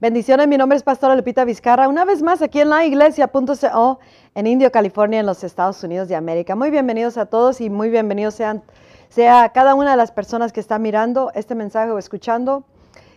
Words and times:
Bendiciones, 0.00 0.48
mi 0.48 0.56
nombre 0.56 0.78
es 0.78 0.82
Pastora 0.82 1.14
Lupita 1.14 1.44
Vizcarra, 1.44 1.86
una 1.86 2.06
vez 2.06 2.22
más 2.22 2.40
aquí 2.40 2.58
en 2.58 2.70
la 2.70 2.86
iglesia.co 2.86 3.98
en 4.34 4.46
Indio, 4.46 4.72
California, 4.72 5.20
en 5.20 5.26
los 5.26 5.44
Estados 5.44 5.84
Unidos 5.84 6.08
de 6.08 6.16
América. 6.16 6.56
Muy 6.56 6.70
bienvenidos 6.70 7.18
a 7.18 7.26
todos 7.26 7.60
y 7.60 7.68
muy 7.68 7.90
bienvenidos 7.90 8.32
sean 8.32 8.62
sea 9.10 9.50
cada 9.50 9.74
una 9.74 9.90
de 9.90 9.98
las 9.98 10.10
personas 10.10 10.54
que 10.54 10.60
está 10.60 10.78
mirando 10.78 11.30
este 11.34 11.54
mensaje 11.54 11.90
o 11.90 11.98
escuchando 11.98 12.64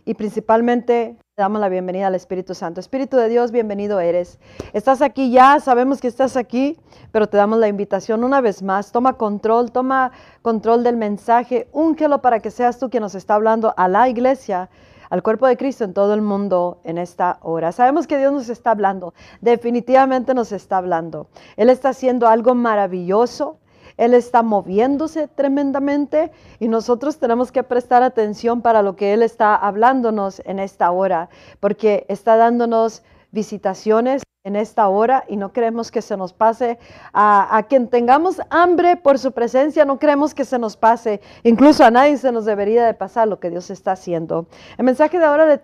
y 0.04 0.16
principalmente 0.16 1.16
damos 1.38 1.62
la 1.62 1.70
bienvenida 1.70 2.08
al 2.08 2.16
Espíritu 2.16 2.54
Santo. 2.54 2.82
Espíritu 2.82 3.15
de 3.15 3.29
Dios, 3.29 3.54
bienvenido 3.54 4.02
eres. 4.02 4.38
Estás 4.73 5.02
aquí 5.02 5.31
ya, 5.31 5.61
sabemos 5.61 6.02
que 6.02 6.09
estás 6.09 6.36
aquí, 6.36 6.77
pero 7.13 7.27
te 7.27 7.38
damos 7.38 7.59
la 7.59 7.70
invitación 7.70 8.25
una 8.25 8.41
vez 8.41 8.61
más. 8.61 8.91
Toma 8.91 9.13
control, 9.13 9.71
toma 9.71 10.11
control 10.41 10.84
del 10.84 10.97
mensaje, 10.97 11.70
úngelo 11.71 12.21
para 12.21 12.41
que 12.41 12.52
seas 12.52 12.77
tú 12.77 12.89
quien 12.89 13.04
nos 13.04 13.15
está 13.15 13.36
hablando 13.36 13.73
a 13.77 13.88
la 13.88 14.09
iglesia 14.09 14.70
al 15.14 15.21
cuerpo 15.21 15.45
de 15.45 15.57
Cristo 15.57 15.84
en 15.84 15.93
todo 15.93 16.16
el 16.16 16.23
mundo 16.23 16.82
en 16.84 16.98
esta 16.98 17.38
hora. 17.43 17.71
Sabemos 17.71 18.07
que 18.07 18.18
Dios 18.18 18.34
nos 18.34 18.50
está 18.50 18.71
hablando, 18.71 19.14
definitivamente 19.42 20.33
nos 20.33 20.51
está 20.51 20.78
hablando. 20.78 21.28
Él 21.55 21.69
está 21.69 21.89
haciendo 21.89 22.28
algo 22.28 22.55
maravilloso. 22.55 23.60
Él 23.97 24.15
está 24.15 24.41
moviéndose 24.41 25.28
tremendamente 25.28 26.32
y 26.60 26.68
nosotros 26.68 27.19
tenemos 27.19 27.52
que 27.52 27.61
prestar 27.61 28.02
atención 28.02 28.64
para 28.64 28.82
lo 28.82 28.96
que 28.96 29.14
Él 29.14 29.21
está 29.21 29.55
hablándonos 29.55 30.41
en 30.46 30.57
esta 30.57 30.89
hora, 30.89 31.30
porque 31.60 32.08
está 32.09 32.36
dándonos 32.36 33.03
visitaciones 33.31 34.23
en 34.44 34.58
esta 34.58 34.89
hora 34.89 35.23
y 35.30 35.38
no 35.38 35.53
queremos 35.53 35.89
que 35.89 36.02
se 36.02 36.17
nos 36.17 36.33
pase. 36.33 36.78
A, 37.14 37.66
quien 37.70 37.88
tengamos 37.88 38.42
hambre 38.50 38.97
por 38.97 39.17
su 39.17 39.31
presencia, 39.31 39.86
no 39.86 40.00
queremos 40.00 40.33
que 40.33 40.44
se 40.44 40.59
nos 40.59 40.75
pase. 40.75 41.22
Incluso 41.44 41.86
a 41.86 41.92
nadie 41.92 42.17
se 42.17 42.30
nos 42.33 42.44
debería 42.44 42.86
de 42.86 42.94
pasar 42.94 43.30
lo 43.30 43.39
que 43.39 43.50
Dios 43.50 43.69
está 43.69 43.94
haciendo. 43.94 44.47
El 44.78 44.83
mensaje 44.83 45.17
de 45.17 45.23
ahora 45.23 45.45
le, 45.45 45.58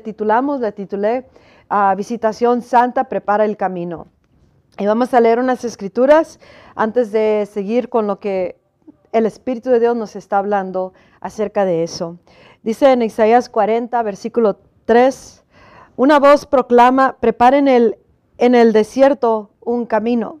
titulamos, 0.00 0.60
le 0.60 0.70
titulé 0.72 1.26
Visitación 1.96 2.62
Santa, 2.62 3.04
prepara 3.04 3.44
el 3.44 3.56
camino. 3.56 4.06
Y 4.78 4.86
vamos 4.86 5.12
a 5.12 5.20
leer 5.20 5.40
unas 5.40 5.64
escrituras 5.64 6.38
antes 6.76 7.10
de 7.10 7.48
seguir 7.50 7.88
con 7.88 8.06
lo 8.06 8.20
que 8.20 8.60
el 9.10 9.26
Espíritu 9.26 9.70
de 9.70 9.80
Dios 9.80 9.96
nos 9.96 10.14
está 10.14 10.38
hablando 10.38 10.92
acerca 11.20 11.64
de 11.64 11.82
eso. 11.82 12.18
Dice 12.62 12.92
en 12.92 13.02
Isaías 13.02 13.48
40, 13.48 14.00
versículo 14.04 14.58
3, 14.84 15.44
una 15.96 16.18
voz 16.18 16.46
proclama, 16.46 17.16
preparen 17.20 17.68
el 17.68 17.98
en 18.38 18.54
el 18.54 18.72
desierto 18.72 19.50
un 19.60 19.86
camino 19.86 20.40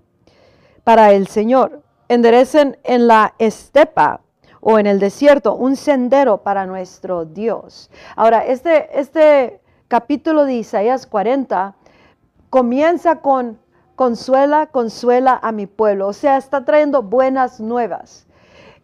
para 0.84 1.12
el 1.12 1.26
Señor. 1.26 1.82
Enderecen 2.08 2.78
en 2.84 3.06
la 3.06 3.34
estepa 3.38 4.20
o 4.60 4.78
en 4.78 4.86
el 4.86 4.98
desierto 4.98 5.54
un 5.54 5.76
sendero 5.76 6.38
para 6.38 6.66
nuestro 6.66 7.24
Dios. 7.24 7.90
Ahora, 8.16 8.44
este, 8.46 8.98
este 8.98 9.60
capítulo 9.88 10.44
de 10.44 10.54
Isaías 10.54 11.06
40 11.06 11.74
comienza 12.50 13.20
con 13.20 13.58
consuela, 13.94 14.66
consuela 14.66 15.38
a 15.42 15.52
mi 15.52 15.66
pueblo. 15.66 16.08
O 16.08 16.12
sea, 16.12 16.36
está 16.36 16.64
trayendo 16.64 17.02
buenas 17.02 17.60
nuevas. 17.60 18.26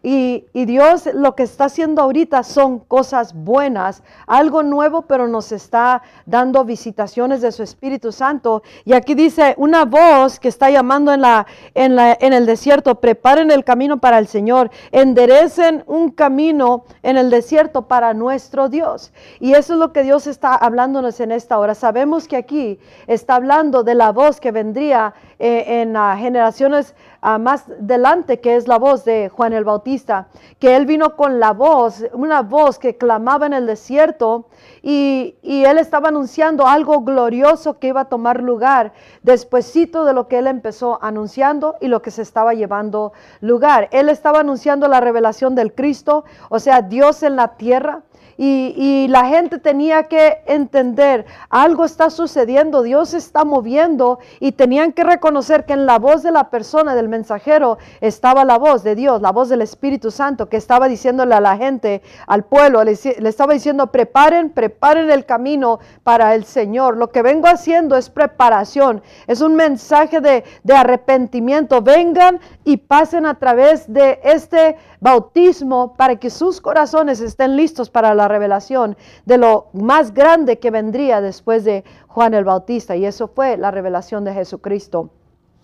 Y, 0.03 0.47
Dios 0.53 1.09
lo 1.15 1.35
que 1.35 1.43
está 1.43 1.65
haciendo 1.65 2.01
ahorita 2.01 2.43
son 2.43 2.79
cosas 2.79 3.35
buenas, 3.35 4.03
algo 4.27 4.63
nuevo, 4.63 5.03
pero 5.03 5.27
nos 5.27 5.53
está 5.53 6.03
dando 6.27 6.65
visitaciones 6.65 7.43
de 7.43 7.53
su 7.53 7.63
Espíritu 7.63 8.13
Santo. 8.13 8.63
Y 8.85 8.93
aquí 8.93 9.15
dice 9.15 9.55
una 9.59 9.85
voz 9.85 10.39
que 10.39 10.49
está 10.49 10.71
llamando 10.71 11.13
en, 11.13 11.23
la, 11.23 11.47
en, 11.75 11.97
la, 11.97 12.17
en 12.21 12.33
el 12.33 12.47
desierto, 12.47 12.95
preparen 13.01 13.51
el 13.51 13.65
camino 13.65 13.99
para 13.99 14.19
el 14.19 14.27
Señor, 14.27 14.71
enderecen 14.93 15.85
un 15.87 16.11
camino 16.11 16.85
en 17.03 17.19
el 17.19 17.29
desierto 17.31 17.83
para 17.83 18.15
nuestro 18.15 18.69
Dios. 18.69 19.13
Y 19.39 19.53
eso 19.53 19.75
es 19.75 19.79
lo 19.79 19.93
que 19.93 20.03
Dios 20.03 20.27
está 20.27 20.55
hablándonos 20.55 21.21
en 21.21 21.33
esta 21.33 21.59
hora. 21.59 21.75
Sabemos 21.75 22.29
que 22.29 22.37
aquí 22.37 22.79
está 23.07 23.35
hablando 23.35 23.83
de 23.83 23.95
la 23.95 24.13
voz 24.13 24.41
que 24.41 24.53
vendría 24.53 25.15
eh, 25.39 25.83
en 25.83 25.95
generaciones 26.19 26.95
ah, 27.21 27.39
más 27.39 27.65
delante, 27.79 28.41
que 28.41 28.57
es 28.57 28.69
la 28.69 28.79
voz 28.79 29.05
de 29.05 29.29
Juan 29.29 29.53
el 29.53 29.65
Bautista, 29.65 30.29
que 30.59 30.77
él 30.77 30.87
vino 30.87 31.17
con 31.17 31.41
la 31.41 31.53
voz, 31.53 32.05
una 32.13 32.43
voz 32.43 32.79
que 32.79 32.97
clamaba 32.97 33.47
en 33.47 33.53
el 33.53 33.67
desierto 33.67 34.47
y, 34.83 35.37
y 35.43 35.65
él 35.65 35.79
estaba 35.79 36.09
anunciando 36.09 36.67
algo 36.67 37.01
glorioso 37.01 37.79
que 37.79 37.89
iba 37.89 38.03
a 38.03 38.09
tomar 38.09 38.43
lugar 38.43 38.93
despuesito 39.23 40.05
de 40.05 40.13
lo 40.13 40.29
que 40.29 40.39
él 40.39 40.47
empezó 40.47 40.99
anunciando 41.03 41.77
y 41.81 41.89
lo 41.89 42.03
que 42.03 42.11
se 42.11 42.23
estaba 42.23 42.55
llevando 42.55 43.13
lugar. 43.41 43.89
Él 43.93 44.09
estaba 44.09 44.41
anunciando 44.41 44.89
la 44.89 45.01
revelación 45.01 45.55
del 45.55 45.75
Cristo, 45.75 46.25
o 46.49 46.59
sea, 46.59 46.83
Dios 46.83 47.23
en 47.23 47.37
la 47.37 47.57
tierra 47.57 48.03
y, 48.43 49.07
la 49.09 49.27
gente 49.27 49.59
tenía 49.59 50.05
que 50.05 50.39
entender, 50.47 51.27
algo 51.51 51.85
está 51.85 52.09
sucediendo, 52.09 52.83
Dios 52.83 53.13
está 53.13 53.45
moviendo 53.45 54.19
y 54.39 54.53
tenían 54.53 54.93
que 54.93 55.05
reconocer 55.05 55.67
que 55.67 55.75
en 55.75 55.85
la 55.85 55.99
voz 55.99 56.23
de 56.23 56.31
la 56.31 56.49
persona, 56.49 56.95
del 56.95 57.11
mensajero, 57.11 57.77
estaba 58.01 58.47
la 58.47 58.57
voz 58.57 58.83
de 58.83 58.95
Dios, 58.95 59.21
la 59.21 59.31
voz 59.31 59.51
del 59.51 59.61
Espíritu 59.61 60.11
Santo, 60.11 60.49
que 60.49 60.57
estaba 60.57 60.89
diciéndole 60.89 61.35
a 61.35 61.41
la 61.41 61.59
gente, 61.59 62.01
al 62.27 62.45
pueblo, 62.45 62.83
le, 62.83 62.93
estaba 62.93 63.53
diciendo, 63.53 63.89
preparen, 63.89 64.49
preparen 64.49 65.11
el 65.11 65.27
camino 65.27 65.81
para 66.03 66.35
el 66.35 66.45
Señor. 66.45 66.97
Lo 66.97 67.11
que 67.11 67.21
vengo 67.21 67.47
haciendo 67.47 67.95
es 67.97 68.09
preparación, 68.09 69.03
es 69.27 69.43
un 69.43 69.55
mensaje 69.55 70.23
de, 70.23 70.45
de 70.63 70.75
arrepentimiento. 70.75 71.83
Vengan 71.83 72.41
y 72.65 72.79
pasen 72.79 73.27
a 73.27 73.39
través 73.39 73.93
de 73.93 74.19
este 74.23 74.79
bautismo 75.01 75.97
para 75.97 76.17
que 76.17 76.31
sus 76.31 76.61
corazones 76.61 77.21
estén 77.21 77.57
listos 77.57 77.91
para 77.91 78.15
la 78.15 78.29
revelación 78.29 78.97
de 79.25 79.39
lo 79.39 79.69
más 79.73 80.15
grande 80.15 80.59
que 80.59 80.71
vendría 80.71 81.21
después 81.21 81.65
de 81.65 81.85
Juan 82.09 82.35
el 82.35 82.45
Bautista. 82.45 82.97
Y 82.97 83.07
eso 83.07 83.29
fue 83.29 83.57
la 83.57 83.71
revelación 83.71 84.25
de 84.25 84.35
Jesucristo. 84.35 85.11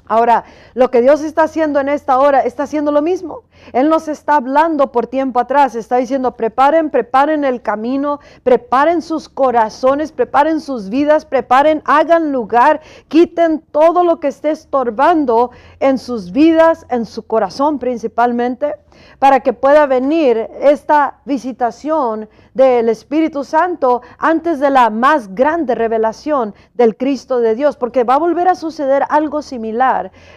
Ahora, 0.07 0.45
lo 0.75 0.91
que 0.91 1.03
Dios 1.03 1.23
está 1.23 1.45
haciendo 1.45 1.81
en 1.81 1.89
esta 1.89 2.19
hora, 2.19 2.41
está 2.41 2.63
haciendo 2.63 2.93
lo 2.93 3.03
mismo. 3.03 3.43
Él 3.73 3.89
nos 3.89 4.09
está 4.09 4.37
hablando 4.37 4.93
por 4.93 5.07
tiempo 5.07 5.41
atrás, 5.41 5.75
está 5.75 5.97
diciendo, 5.97 6.37
preparen, 6.37 6.91
preparen 6.91 7.45
el 7.45 7.63
camino, 7.63 8.21
preparen 8.43 9.03
sus 9.03 9.29
corazones, 9.29 10.13
preparen 10.13 10.61
sus 10.61 10.89
vidas, 10.91 11.25
preparen, 11.25 11.83
hagan 11.85 12.33
lugar, 12.33 12.81
quiten 13.09 13.61
todo 13.61 14.05
lo 14.05 14.21
que 14.21 14.29
esté 14.29 14.51
estorbando 14.51 15.51
en 15.81 15.99
sus 15.99 16.31
vidas, 16.31 16.87
en 16.89 17.05
su 17.07 17.27
corazón 17.27 17.79
principalmente 17.79 18.75
para 19.19 19.41
que 19.41 19.53
pueda 19.53 19.87
venir 19.87 20.49
esta 20.61 21.21
visitación 21.25 22.29
del 22.55 22.89
Espíritu 22.89 23.45
Santo 23.45 24.03
antes 24.19 24.61
de 24.61 24.71
la 24.71 24.91
más 24.91 25.35
grande 25.35 25.75
revelación 25.75 26.55
del 26.75 26.97
Cristo 26.97 27.41
de 27.41 27.55
Dios, 27.55 27.77
porque 27.77 28.05
va 28.05 28.15
a 28.15 28.19
volver 28.19 28.49
a 28.49 28.55
suceder 28.55 29.05
algo 29.09 29.43
similar. 29.43 29.96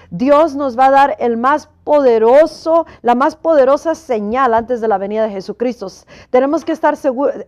Dios 0.10 0.56
nos 0.56 0.78
va 0.78 0.88
a 0.88 0.92
dar 0.92 1.16
el 1.20 1.38
más 1.38 1.70
poderoso, 1.90 2.86
la 3.02 3.16
más 3.16 3.36
poderosa 3.36 3.96
señal 3.96 4.54
antes 4.54 4.80
de 4.80 4.88
la 4.88 5.00
venida 5.00 5.24
de 5.24 5.32
Jesucristo. 5.32 5.88
Tenemos 6.30 6.64
que 6.64 6.72
estar, 6.72 6.96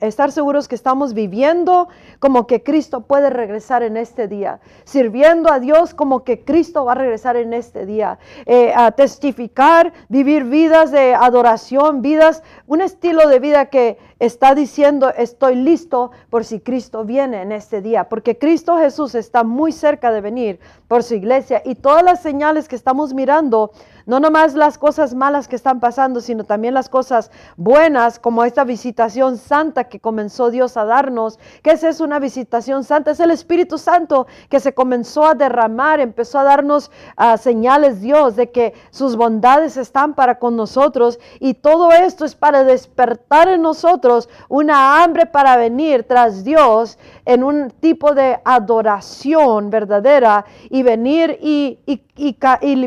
estar 0.02 0.32
seguros 0.32 0.68
que 0.68 0.74
estamos 0.74 1.14
viviendo 1.14 1.90
como 2.18 2.48
que 2.48 2.64
Cristo 2.64 3.02
puede 3.02 3.30
regresar 3.30 3.84
en 3.84 3.98
este 3.98 4.28
día, 4.28 4.60
sirviendo 4.84 5.52
a 5.52 5.60
Dios 5.60 5.94
como 5.94 6.24
que 6.24 6.44
Cristo 6.44 6.86
va 6.86 6.94
a 6.94 6.96
regresar 6.96 7.36
en 7.36 7.54
este 7.54 7.86
día, 7.86 8.18
eh, 8.48 8.74
a 8.76 8.90
testificar, 8.94 9.94
vivir 10.10 10.46
vidas 10.46 10.90
de 10.90 11.14
adoración, 11.14 12.02
vidas, 12.02 12.42
un 12.66 12.82
estilo 12.82 13.28
de 13.28 13.40
vida 13.40 13.68
que 13.68 14.00
está 14.18 14.56
diciendo 14.56 15.12
estoy 15.16 15.56
listo 15.56 16.12
por 16.32 16.46
si 16.46 16.62
Cristo 16.62 17.06
viene 17.06 17.44
en 17.44 17.52
este 17.52 17.82
día, 17.82 18.10
porque 18.10 18.40
Cristo 18.40 18.78
Jesús 18.78 19.14
está 19.14 19.44
muy 19.44 19.72
cerca 19.72 20.12
de 20.12 20.22
venir 20.22 20.60
por 20.88 21.04
su 21.04 21.14
iglesia 21.14 21.62
y 21.64 21.76
todas 21.76 22.04
las 22.04 22.24
señales 22.24 22.68
que 22.68 22.76
estamos 22.76 23.14
mirando 23.14 23.72
no 24.06 24.20
nomás 24.32 24.54
las 24.54 24.78
cosas 24.78 25.14
malas 25.14 25.50
que 25.50 25.58
están 25.58 25.82
pasando, 25.82 26.22
sino 26.22 26.46
también 26.46 26.74
las 26.74 26.88
cosas 26.88 27.32
buenas, 27.58 28.18
como 28.18 28.46
esta 28.46 28.64
visitación 28.64 29.38
santa 29.38 29.90
que 29.90 30.00
comenzó 30.00 30.50
Dios 30.50 30.78
a 30.78 30.86
darnos. 30.86 31.38
¿Qué 31.62 31.72
es 31.72 32.00
una 32.00 32.18
visitación 32.18 32.86
santa? 32.86 33.12
Es 33.12 33.20
el 33.20 33.32
Espíritu 33.32 33.78
Santo 33.78 34.28
que 34.48 34.62
se 34.62 34.74
comenzó 34.74 35.26
a 35.26 35.36
derramar, 35.36 36.00
empezó 36.00 36.40
a 36.40 36.46
darnos 36.46 36.92
ah, 37.18 37.36
señales 37.36 38.00
Dios 38.00 38.38
de 38.38 38.52
que 38.52 38.74
sus 38.90 39.18
bondades 39.18 39.76
están 39.76 40.14
para 40.14 40.40
con 40.40 40.56
nosotros 40.56 41.20
y 41.42 41.56
todo 41.56 41.92
esto 41.92 42.24
es 42.24 42.34
para 42.34 42.64
despertar 42.64 43.50
en 43.50 43.62
nosotros 43.62 44.30
una 44.48 45.04
hambre 45.04 45.26
para 45.26 45.58
venir 45.58 46.06
tras 46.08 46.46
Dios 46.46 46.98
en 47.26 47.44
un 47.44 47.70
tipo 47.70 48.16
de 48.16 48.40
adoración 48.46 49.70
verdadera 49.70 50.46
y 50.70 50.84
venir 50.84 51.38
y 51.42 51.80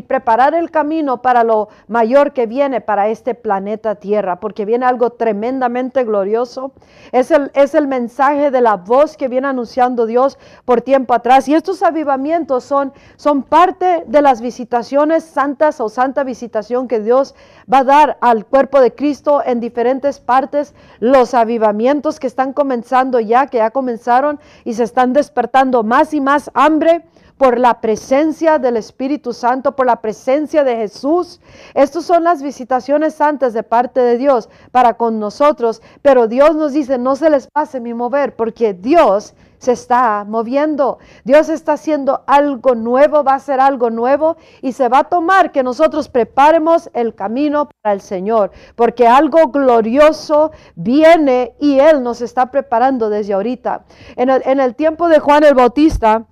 preparar 0.08 0.54
el 0.54 0.70
camino 0.70 1.20
para 1.20 1.33
para 1.34 1.42
lo 1.42 1.68
mayor 1.88 2.32
que 2.32 2.46
viene 2.46 2.80
para 2.80 3.08
este 3.08 3.34
planeta 3.34 3.96
Tierra, 3.96 4.38
porque 4.38 4.64
viene 4.64 4.86
algo 4.86 5.10
tremendamente 5.10 6.04
glorioso. 6.04 6.70
Es 7.10 7.32
el, 7.32 7.50
es 7.54 7.74
el 7.74 7.88
mensaje 7.88 8.52
de 8.52 8.60
la 8.60 8.76
voz 8.76 9.16
que 9.16 9.26
viene 9.26 9.48
anunciando 9.48 10.06
Dios 10.06 10.38
por 10.64 10.80
tiempo 10.80 11.12
atrás. 11.12 11.48
Y 11.48 11.54
estos 11.54 11.82
avivamientos 11.82 12.62
son, 12.62 12.92
son 13.16 13.42
parte 13.42 14.04
de 14.06 14.22
las 14.22 14.40
visitaciones 14.40 15.24
santas 15.24 15.80
o 15.80 15.88
santa 15.88 16.22
visitación 16.22 16.86
que 16.86 17.00
Dios 17.00 17.34
va 17.72 17.78
a 17.78 17.84
dar 17.84 18.18
al 18.20 18.46
cuerpo 18.46 18.80
de 18.80 18.94
Cristo 18.94 19.42
en 19.44 19.58
diferentes 19.58 20.20
partes. 20.20 20.72
Los 21.00 21.34
avivamientos 21.34 22.20
que 22.20 22.28
están 22.28 22.52
comenzando 22.52 23.18
ya, 23.18 23.48
que 23.48 23.56
ya 23.56 23.72
comenzaron 23.72 24.38
y 24.62 24.74
se 24.74 24.84
están 24.84 25.12
despertando 25.12 25.82
más 25.82 26.14
y 26.14 26.20
más 26.20 26.48
hambre 26.54 27.04
por 27.36 27.58
la 27.58 27.80
presencia 27.80 28.58
del 28.58 28.76
Espíritu 28.76 29.32
Santo, 29.32 29.74
por 29.74 29.86
la 29.86 30.00
presencia 30.00 30.64
de 30.64 30.76
Jesús. 30.76 31.40
Estas 31.74 32.04
son 32.04 32.24
las 32.24 32.42
visitaciones 32.42 33.14
santas 33.14 33.52
de 33.52 33.62
parte 33.62 34.00
de 34.00 34.18
Dios 34.18 34.48
para 34.70 34.94
con 34.94 35.18
nosotros, 35.18 35.82
pero 36.02 36.28
Dios 36.28 36.54
nos 36.54 36.72
dice, 36.72 36.98
no 36.98 37.16
se 37.16 37.30
les 37.30 37.48
pase 37.48 37.80
mi 37.80 37.94
mover, 37.94 38.36
porque 38.36 38.74
Dios 38.74 39.34
se 39.58 39.72
está 39.72 40.24
moviendo. 40.28 40.98
Dios 41.24 41.48
está 41.48 41.72
haciendo 41.72 42.22
algo 42.26 42.74
nuevo, 42.74 43.24
va 43.24 43.32
a 43.32 43.36
hacer 43.36 43.60
algo 43.60 43.90
nuevo 43.90 44.36
y 44.60 44.72
se 44.72 44.88
va 44.88 45.00
a 45.00 45.04
tomar 45.04 45.52
que 45.52 45.62
nosotros 45.62 46.08
preparemos 46.08 46.90
el 46.92 47.14
camino 47.14 47.68
para 47.82 47.94
el 47.94 48.00
Señor, 48.00 48.52
porque 48.76 49.08
algo 49.08 49.48
glorioso 49.48 50.52
viene 50.76 51.54
y 51.58 51.80
Él 51.80 52.02
nos 52.02 52.20
está 52.20 52.50
preparando 52.50 53.08
desde 53.08 53.32
ahorita. 53.32 53.84
En 54.16 54.28
el, 54.28 54.42
en 54.44 54.60
el 54.60 54.74
tiempo 54.74 55.08
de 55.08 55.18
Juan 55.18 55.44
el 55.44 55.54
Bautista, 55.54 56.26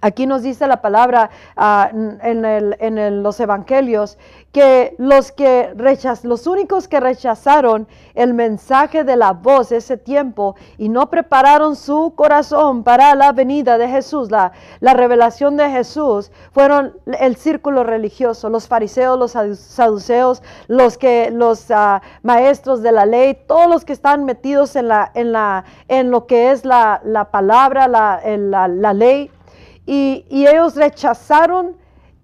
Aquí 0.00 0.26
nos 0.26 0.42
dice 0.42 0.66
la 0.66 0.82
palabra 0.82 1.30
ah, 1.56 1.90
en, 1.92 3.22
los 3.22 3.40
evangelios 3.40 4.18
que 4.52 4.94
los 4.98 5.32
que 5.32 5.72
rechaz, 5.74 6.24
los 6.24 6.46
únicos 6.46 6.88
que 6.88 7.00
rechazaron 7.00 7.88
el 8.14 8.34
mensaje 8.34 9.02
de 9.04 9.16
la 9.16 9.32
voz 9.32 9.72
ese 9.72 9.96
tiempo 9.96 10.56
y 10.78 10.88
no 10.88 11.08
prepararon 11.10 11.74
su 11.74 12.12
corazón 12.14 12.84
para 12.84 13.14
la 13.14 13.32
venida 13.32 13.78
de 13.78 13.88
Jesús, 13.88 14.30
la, 14.30 14.52
la 14.80 14.94
revelación 14.94 15.56
de 15.56 15.70
Jesús, 15.70 16.30
fueron 16.52 16.94
el 17.18 17.36
círculo 17.36 17.82
religioso, 17.82 18.50
los 18.50 18.68
fariseos, 18.68 19.18
los 19.18 19.32
saduceos, 19.58 20.42
los 20.68 20.98
que 20.98 21.30
los 21.30 21.70
ah, 21.70 22.02
maestros 22.22 22.82
de 22.82 22.92
la 22.92 23.06
ley, 23.06 23.38
todos 23.46 23.68
los 23.68 23.84
que 23.84 23.92
están 23.92 24.24
metidos 24.24 24.76
en 24.76 24.88
la 24.88 25.10
en 25.14 25.32
la 25.32 25.64
en 25.88 26.10
lo 26.10 26.26
que 26.26 26.50
es 26.50 26.64
la, 26.64 27.00
palabra, 27.30 27.88
la, 27.88 28.20
la, 28.24 28.68
la 28.68 28.92
ley 28.92 29.30
y, 29.86 30.24
ellos 30.30 30.76
rechazaron 30.76 31.76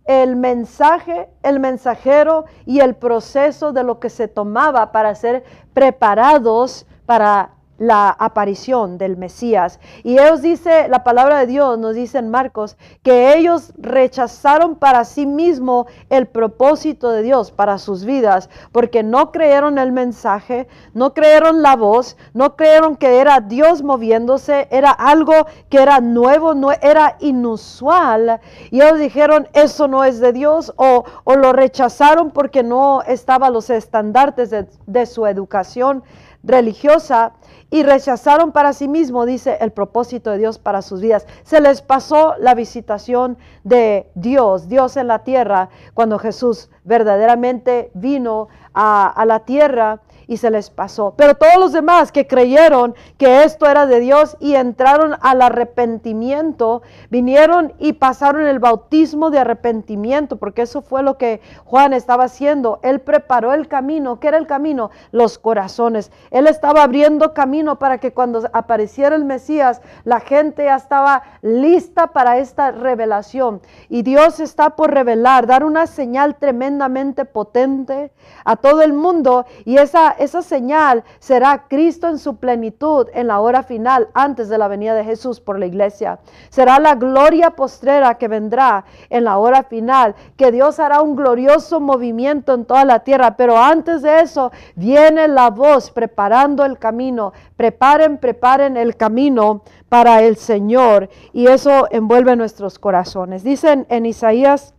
el 0.05 0.35
mensaje, 0.37 1.29
el 1.43 1.61
mensajero 1.61 2.47
y 2.67 2.81
el 2.81 2.97
proceso 2.97 3.73
de 3.73 3.85
lo 3.85 4.01
que 4.01 4.11
se 4.11 4.29
tomaba 4.29 4.93
para 4.93 5.15
ser 5.15 5.45
preparados 5.73 6.87
para 7.07 7.51
la 7.81 8.11
aparición 8.11 8.99
del 8.99 9.17
Mesías. 9.17 9.81
Y 10.05 10.19
ellos 10.19 10.43
dice, 10.43 10.87
la 10.89 11.03
palabra 11.03 11.39
de 11.39 11.47
Dios 11.47 11.79
nos 11.79 11.95
dice 11.95 12.21
Marcos, 12.21 12.77
que 13.03 13.35
ellos 13.35 13.73
rechazaron 13.79 14.77
para 14.77 15.07
sí 15.07 15.25
mismo 15.25 15.87
el 16.11 16.27
propósito 16.27 17.11
de 17.11 17.23
Dios 17.23 17.51
para 17.51 17.79
sus 17.79 18.05
vidas, 18.05 18.51
porque 18.71 19.03
no 19.03 19.33
creyeron 19.33 19.79
el 19.79 19.93
mensaje, 19.93 20.69
no 20.93 21.15
creyeron 21.15 21.63
la 21.63 21.75
voz, 21.75 22.19
no 22.35 22.55
creyeron 22.55 22.97
que 22.97 23.19
era 23.19 23.41
Dios 23.41 23.83
moviéndose, 23.83 24.69
era 24.71 24.91
algo 24.91 25.47
que 25.71 25.79
era 25.79 26.01
nuevo, 26.01 26.53
no 26.53 26.73
era 26.73 27.17
inusual. 27.21 28.41
Y 28.71 28.83
ellos 28.83 28.99
dijeron, 28.99 29.49
eso 29.55 29.89
no 29.89 30.05
es 30.05 30.21
de 30.21 30.35
Dios, 30.35 30.75
o, 30.77 31.05
lo 31.25 31.55
rechazaron 31.55 32.31
porque 32.31 32.63
no 32.63 33.01
estaban 33.07 33.55
los 33.55 33.71
estandartes 33.71 34.51
de, 34.51 34.69
de 34.87 35.07
su 35.07 35.27
educación 35.27 36.05
religiosa 36.43 37.33
y 37.71 37.83
rechazaron 37.85 38.51
para 38.51 38.73
sí 38.73 38.89
mismo, 38.89 39.27
dice, 39.27 39.59
el 39.61 39.71
propósito 39.71 40.31
de 40.31 40.39
Dios 40.39 40.59
para 40.59 40.83
sus 40.83 41.01
vidas. 41.01 41.27
Se 41.45 41.61
les 41.61 41.83
pasó 41.83 42.35
la 42.39 42.55
visitación 42.55 43.39
de 43.63 44.11
Dios, 44.15 44.69
Dios 44.69 44.97
en 44.97 45.07
la 45.07 45.21
tierra, 45.21 45.69
cuando 45.95 46.19
Jesús 46.19 46.71
verdaderamente 46.85 47.91
vino 47.95 48.49
a, 48.75 49.07
a 49.09 49.25
la 49.25 49.41
tierra 49.41 50.01
y 50.31 50.37
se 50.37 50.49
les 50.53 50.71
pasó. 50.71 51.15
Pero 51.17 51.35
todos 51.35 51.57
los 51.57 51.73
demás 51.73 52.13
que 52.13 52.29
creyeron 52.29 52.95
que 53.19 53.43
esto 53.43 53.67
era 53.67 53.87
de 53.87 53.99
Dios 53.99 54.37
y 54.39 54.55
entraron 54.55 55.17
al 55.23 55.43
arrepentimiento, 55.43 56.83
vinieron 57.11 57.73
y 57.81 57.95
pasaron 57.95 58.47
el 58.47 58.61
bautismo 58.61 59.31
de 59.31 59.41
arrepentimiento, 59.41 60.37
porque 60.37 60.63
eso 60.63 60.83
fue 60.83 61.03
lo 61.03 61.19
que 61.19 61.41
Juan 61.65 61.93
estaba 61.93 62.25
haciendo. 62.25 62.79
Él 62.85 63.01
preparó 63.01 63.53
el 63.55 63.67
camino. 63.67 64.21
¿Qué 64.21 64.29
era 64.29 64.39
el 64.39 64.47
camino? 64.47 64.93
Los 65.11 65.37
corazones. 65.37 66.13
Él 66.31 66.47
estaba 66.47 66.85
abriendo 66.85 67.35
camino 67.35 67.81
para 67.81 67.99
que 67.99 68.13
cuando 68.13 68.49
apareciera 68.53 69.17
el 69.17 69.25
Mesías, 69.25 69.83
la 70.05 70.21
gente 70.21 70.67
ya 70.67 70.77
estaba 70.77 71.25
lista 71.43 72.13
para 72.13 72.39
esta 72.39 72.71
revelación. 72.71 73.63
Y 73.89 74.03
Dios 74.03 74.39
está 74.39 74.77
por 74.77 74.95
revelar, 74.95 75.49
dar 75.49 75.65
una 75.65 75.89
señal 75.89 76.37
tremendamente 76.37 77.25
potente 77.25 78.13
a 78.45 78.55
todo 78.55 78.83
el 78.83 78.93
mundo 78.93 79.45
y 79.65 79.79
esa 79.79 80.15
esa 80.21 80.43
señal 80.43 81.03
será 81.19 81.65
Cristo 81.67 82.07
en 82.07 82.19
su 82.19 82.37
plenitud 82.37 83.09
en 83.15 83.27
la 83.27 83.41
hora 83.41 83.63
final, 83.63 84.09
antes 84.13 84.51
de 84.51 84.59
la 84.59 84.69
venida 84.69 84.95
de 84.95 85.03
Jesús 85.03 85.41
por 85.41 85.59
la 85.59 85.65
iglesia. 85.65 86.19
Será 86.51 86.79
la 86.79 86.95
gloria 86.95 87.53
postrera 87.53 88.19
que 88.19 88.29
vendrá 88.29 88.85
en 89.09 89.25
la 89.25 89.39
hora 89.39 89.63
final, 89.63 90.15
que 90.37 90.53
Dios 90.53 90.79
hará 90.79 91.01
un 91.01 91.17
glorioso 91.17 91.81
movimiento 91.81 92.53
en 92.53 92.67
toda 92.67 92.85
la 92.85 93.01
tierra. 93.01 93.35
Pero 93.39 93.57
antes 93.57 94.03
de 94.03 94.21
eso 94.21 94.53
viene 94.75 95.27
la 95.27 95.49
voz 95.49 95.91
preparando 95.91 96.67
el 96.67 96.79
camino. 96.79 97.33
Preparen, 97.57 98.19
preparen 98.19 98.77
el 98.77 98.97
camino 98.97 99.63
para 99.89 100.21
el 100.21 100.37
Señor. 100.37 101.09
Y 101.33 101.47
eso 101.47 101.89
envuelve 101.91 102.37
nuestros 102.37 102.79
corazones. 102.79 103.43
Dicen 103.43 103.87
en 103.89 104.05
Isaías 104.05 104.75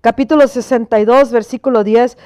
capítulo 0.00 0.48
62, 0.48 1.30
versículo 1.30 1.84
10, 1.84 2.16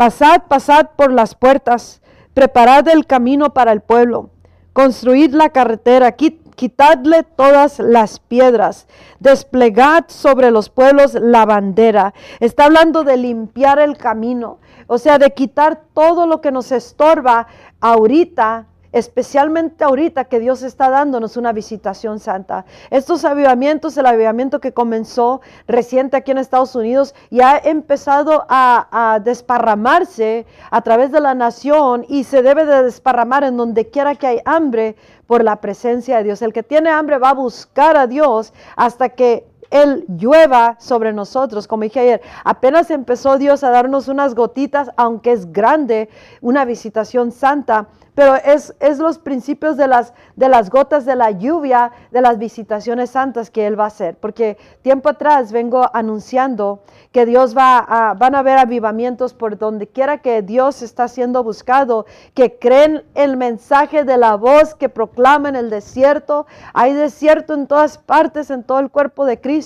Pasad, 0.00 0.44
pasad 0.48 0.92
por 0.96 1.12
las 1.12 1.34
puertas, 1.34 2.00
preparad 2.32 2.88
el 2.88 3.04
camino 3.04 3.52
para 3.52 3.70
el 3.70 3.82
pueblo, 3.82 4.30
construid 4.72 5.34
la 5.34 5.50
carretera, 5.50 6.12
quitadle 6.12 7.22
todas 7.22 7.78
las 7.80 8.18
piedras, 8.18 8.88
desplegad 9.18 10.04
sobre 10.06 10.50
los 10.50 10.70
pueblos 10.70 11.12
la 11.12 11.44
bandera. 11.44 12.14
Está 12.38 12.64
hablando 12.64 13.04
de 13.04 13.18
limpiar 13.18 13.78
el 13.78 13.98
camino, 13.98 14.56
o 14.86 14.96
sea, 14.96 15.18
de 15.18 15.34
quitar 15.34 15.82
todo 15.92 16.26
lo 16.26 16.40
que 16.40 16.50
nos 16.50 16.72
estorba 16.72 17.46
ahorita 17.82 18.68
especialmente 18.92 19.84
ahorita 19.84 20.24
que 20.24 20.40
Dios 20.40 20.62
está 20.62 20.90
dándonos 20.90 21.36
una 21.36 21.52
visitación 21.52 22.18
santa. 22.18 22.64
Estos 22.90 23.24
avivamientos, 23.24 23.96
el 23.96 24.06
avivamiento 24.06 24.60
que 24.60 24.72
comenzó 24.72 25.40
reciente 25.66 26.16
aquí 26.16 26.30
en 26.30 26.38
Estados 26.38 26.74
Unidos, 26.74 27.14
ya 27.30 27.54
ha 27.54 27.58
empezado 27.58 28.46
a, 28.48 29.20
desparramarse 29.24 30.46
a 30.70 30.80
través 30.82 31.12
de 31.12 31.20
la 31.20 31.34
nación 31.34 32.04
y 32.08 32.24
se 32.24 32.42
debe 32.42 32.64
de 32.64 32.82
desparramar 32.82 33.44
en 33.44 33.56
donde 33.56 33.90
quiera 33.90 34.14
que 34.14 34.26
hay 34.26 34.40
hambre 34.44 34.96
por 35.26 35.44
la 35.44 35.56
presencia 35.56 36.18
de 36.18 36.24
Dios. 36.24 36.42
El 36.42 36.52
que 36.52 36.62
tiene 36.62 36.90
hambre 36.90 37.18
va 37.18 37.30
a 37.30 37.34
buscar 37.34 37.96
a 37.96 38.06
Dios 38.06 38.52
hasta 38.76 39.10
que 39.10 39.49
él 39.70 40.04
llueva 40.08 40.76
sobre 40.78 41.12
nosotros. 41.12 41.66
Como 41.66 41.84
dije 41.84 42.00
ayer, 42.00 42.22
apenas 42.44 42.90
empezó 42.90 43.38
Dios 43.38 43.64
a 43.64 43.70
darnos 43.70 44.08
unas 44.08 44.34
gotitas, 44.34 44.90
aunque 44.96 45.32
es 45.32 45.52
grande, 45.52 46.08
una 46.40 46.64
visitación 46.64 47.32
santa 47.32 47.88
pero 48.20 48.34
es, 48.36 48.74
es 48.80 48.98
los 48.98 49.18
principios 49.18 49.78
de 49.78 49.88
las, 49.88 50.12
de 50.36 50.50
las 50.50 50.68
gotas 50.68 51.06
de 51.06 51.16
la 51.16 51.30
lluvia, 51.30 51.92
de 52.10 52.20
las 52.20 52.38
visitaciones 52.38 53.08
santas 53.08 53.50
que 53.50 53.66
Él 53.66 53.80
va 53.80 53.84
a 53.84 53.86
hacer. 53.86 54.16
Porque 54.18 54.58
tiempo 54.82 55.08
atrás 55.08 55.52
vengo 55.52 55.88
anunciando 55.94 56.82
que 57.12 57.24
Dios 57.24 57.56
va 57.56 57.78
a, 57.78 58.12
van 58.12 58.34
a 58.34 58.40
haber 58.40 58.58
avivamientos 58.58 59.32
por 59.32 59.56
donde 59.56 59.86
quiera 59.86 60.18
que 60.18 60.42
Dios 60.42 60.82
está 60.82 61.08
siendo 61.08 61.42
buscado, 61.42 62.04
que 62.34 62.58
creen 62.58 63.04
el 63.14 63.38
mensaje 63.38 64.04
de 64.04 64.18
la 64.18 64.34
voz 64.34 64.74
que 64.74 64.90
proclama 64.90 65.48
en 65.48 65.56
el 65.56 65.70
desierto. 65.70 66.46
Hay 66.74 66.92
desierto 66.92 67.54
en 67.54 67.66
todas 67.66 67.96
partes, 67.96 68.50
en 68.50 68.64
todo 68.64 68.80
el 68.80 68.90
cuerpo 68.90 69.24
de 69.24 69.40
Cristo, 69.40 69.59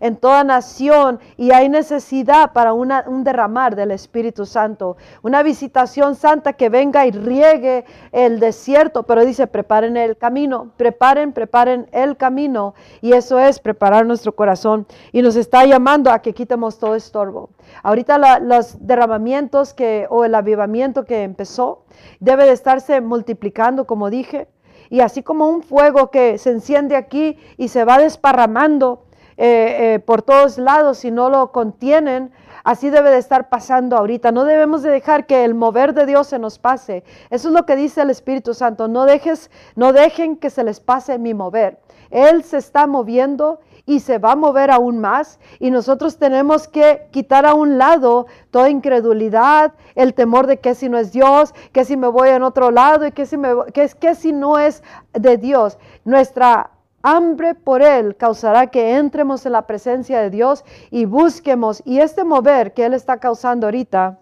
en 0.00 0.16
toda 0.16 0.44
nación, 0.44 1.20
y 1.36 1.52
hay 1.52 1.68
necesidad 1.68 2.52
para 2.52 2.72
una, 2.72 3.04
un 3.06 3.24
derramar 3.24 3.76
del 3.76 3.90
Espíritu 3.90 4.46
Santo, 4.46 4.96
una 5.22 5.42
visitación 5.42 6.14
santa 6.14 6.52
que 6.52 6.68
venga 6.68 7.06
y 7.06 7.10
riegue 7.10 7.84
el 8.12 8.40
desierto, 8.40 9.04
pero 9.04 9.24
dice, 9.24 9.46
preparen 9.46 9.96
el 9.96 10.16
camino, 10.16 10.72
preparen, 10.76 11.32
preparen 11.32 11.88
el 11.92 12.16
camino. 12.16 12.74
Y 13.00 13.12
eso 13.12 13.38
es 13.38 13.58
preparar 13.58 14.06
nuestro 14.06 14.34
corazón. 14.34 14.86
Y 15.12 15.22
nos 15.22 15.36
está 15.36 15.64
llamando 15.64 16.10
a 16.10 16.20
que 16.20 16.34
quitemos 16.34 16.78
todo 16.78 16.94
estorbo. 16.94 17.50
Ahorita 17.82 18.40
los 18.40 18.86
derramamientos 18.86 19.74
que, 19.74 20.06
o 20.10 20.24
el 20.24 20.34
avivamiento 20.34 21.04
que 21.04 21.22
empezó 21.22 21.84
debe 22.18 22.44
de 22.44 22.52
estarse 22.52 23.00
multiplicando, 23.00 23.86
como 23.86 24.10
dije. 24.10 24.48
Y 24.88 25.00
así 25.00 25.22
como 25.22 25.48
un 25.48 25.62
fuego 25.62 26.10
que 26.10 26.36
se 26.38 26.50
enciende 26.50 26.96
aquí 26.96 27.38
y 27.56 27.68
se 27.68 27.84
va 27.84 27.98
desparramando 27.98 29.04
eh, 29.42 29.94
eh, 29.94 29.98
por 30.00 30.22
todos 30.22 30.58
lados 30.58 30.98
si 30.98 31.10
no 31.10 31.30
lo 31.30 31.50
contienen, 31.50 32.30
Así 32.64 32.90
debe 32.90 33.10
de 33.10 33.18
estar 33.18 33.48
pasando 33.48 33.96
ahorita. 33.96 34.32
No 34.32 34.44
debemos 34.44 34.82
de 34.82 34.90
dejar 34.90 35.26
que 35.26 35.44
el 35.44 35.54
mover 35.54 35.94
de 35.94 36.06
Dios 36.06 36.26
se 36.26 36.38
nos 36.38 36.58
pase. 36.58 37.04
Eso 37.30 37.48
es 37.48 37.54
lo 37.54 37.64
que 37.64 37.76
dice 37.76 38.02
el 38.02 38.10
Espíritu 38.10 38.54
Santo. 38.54 38.88
No 38.88 39.04
dejes, 39.06 39.50
no 39.76 39.92
dejen 39.92 40.36
que 40.36 40.50
se 40.50 40.64
les 40.64 40.80
pase 40.80 41.18
mi 41.18 41.34
mover. 41.34 41.78
Él 42.10 42.42
se 42.42 42.58
está 42.58 42.86
moviendo 42.86 43.60
y 43.86 44.00
se 44.00 44.18
va 44.18 44.32
a 44.32 44.36
mover 44.36 44.70
aún 44.70 45.00
más 45.00 45.38
y 45.58 45.70
nosotros 45.70 46.18
tenemos 46.18 46.68
que 46.68 47.08
quitar 47.12 47.46
a 47.46 47.54
un 47.54 47.78
lado 47.78 48.26
toda 48.50 48.68
incredulidad, 48.68 49.72
el 49.94 50.14
temor 50.14 50.46
de 50.46 50.58
que 50.58 50.74
si 50.74 50.88
no 50.88 50.98
es 50.98 51.12
Dios, 51.12 51.54
que 51.72 51.84
si 51.84 51.96
me 51.96 52.08
voy 52.08 52.28
en 52.28 52.42
otro 52.42 52.70
lado 52.70 53.06
y 53.06 53.12
que 53.12 53.26
si, 53.26 53.36
me, 53.36 53.48
que, 53.72 53.88
que 53.88 54.14
si 54.14 54.32
no 54.32 54.58
es 54.58 54.82
de 55.12 55.38
Dios. 55.38 55.78
Nuestra 56.04 56.70
hambre 57.02 57.54
por 57.54 57.82
Él 57.82 58.16
causará 58.16 58.68
que 58.68 58.96
entremos 58.96 59.46
en 59.46 59.52
la 59.52 59.66
presencia 59.66 60.20
de 60.20 60.30
Dios 60.30 60.64
y 60.90 61.04
busquemos. 61.04 61.82
Y 61.84 61.98
este 61.98 62.24
mover 62.24 62.72
que 62.74 62.84
Él 62.84 62.94
está 62.94 63.18
causando 63.18 63.66
ahorita, 63.66 64.18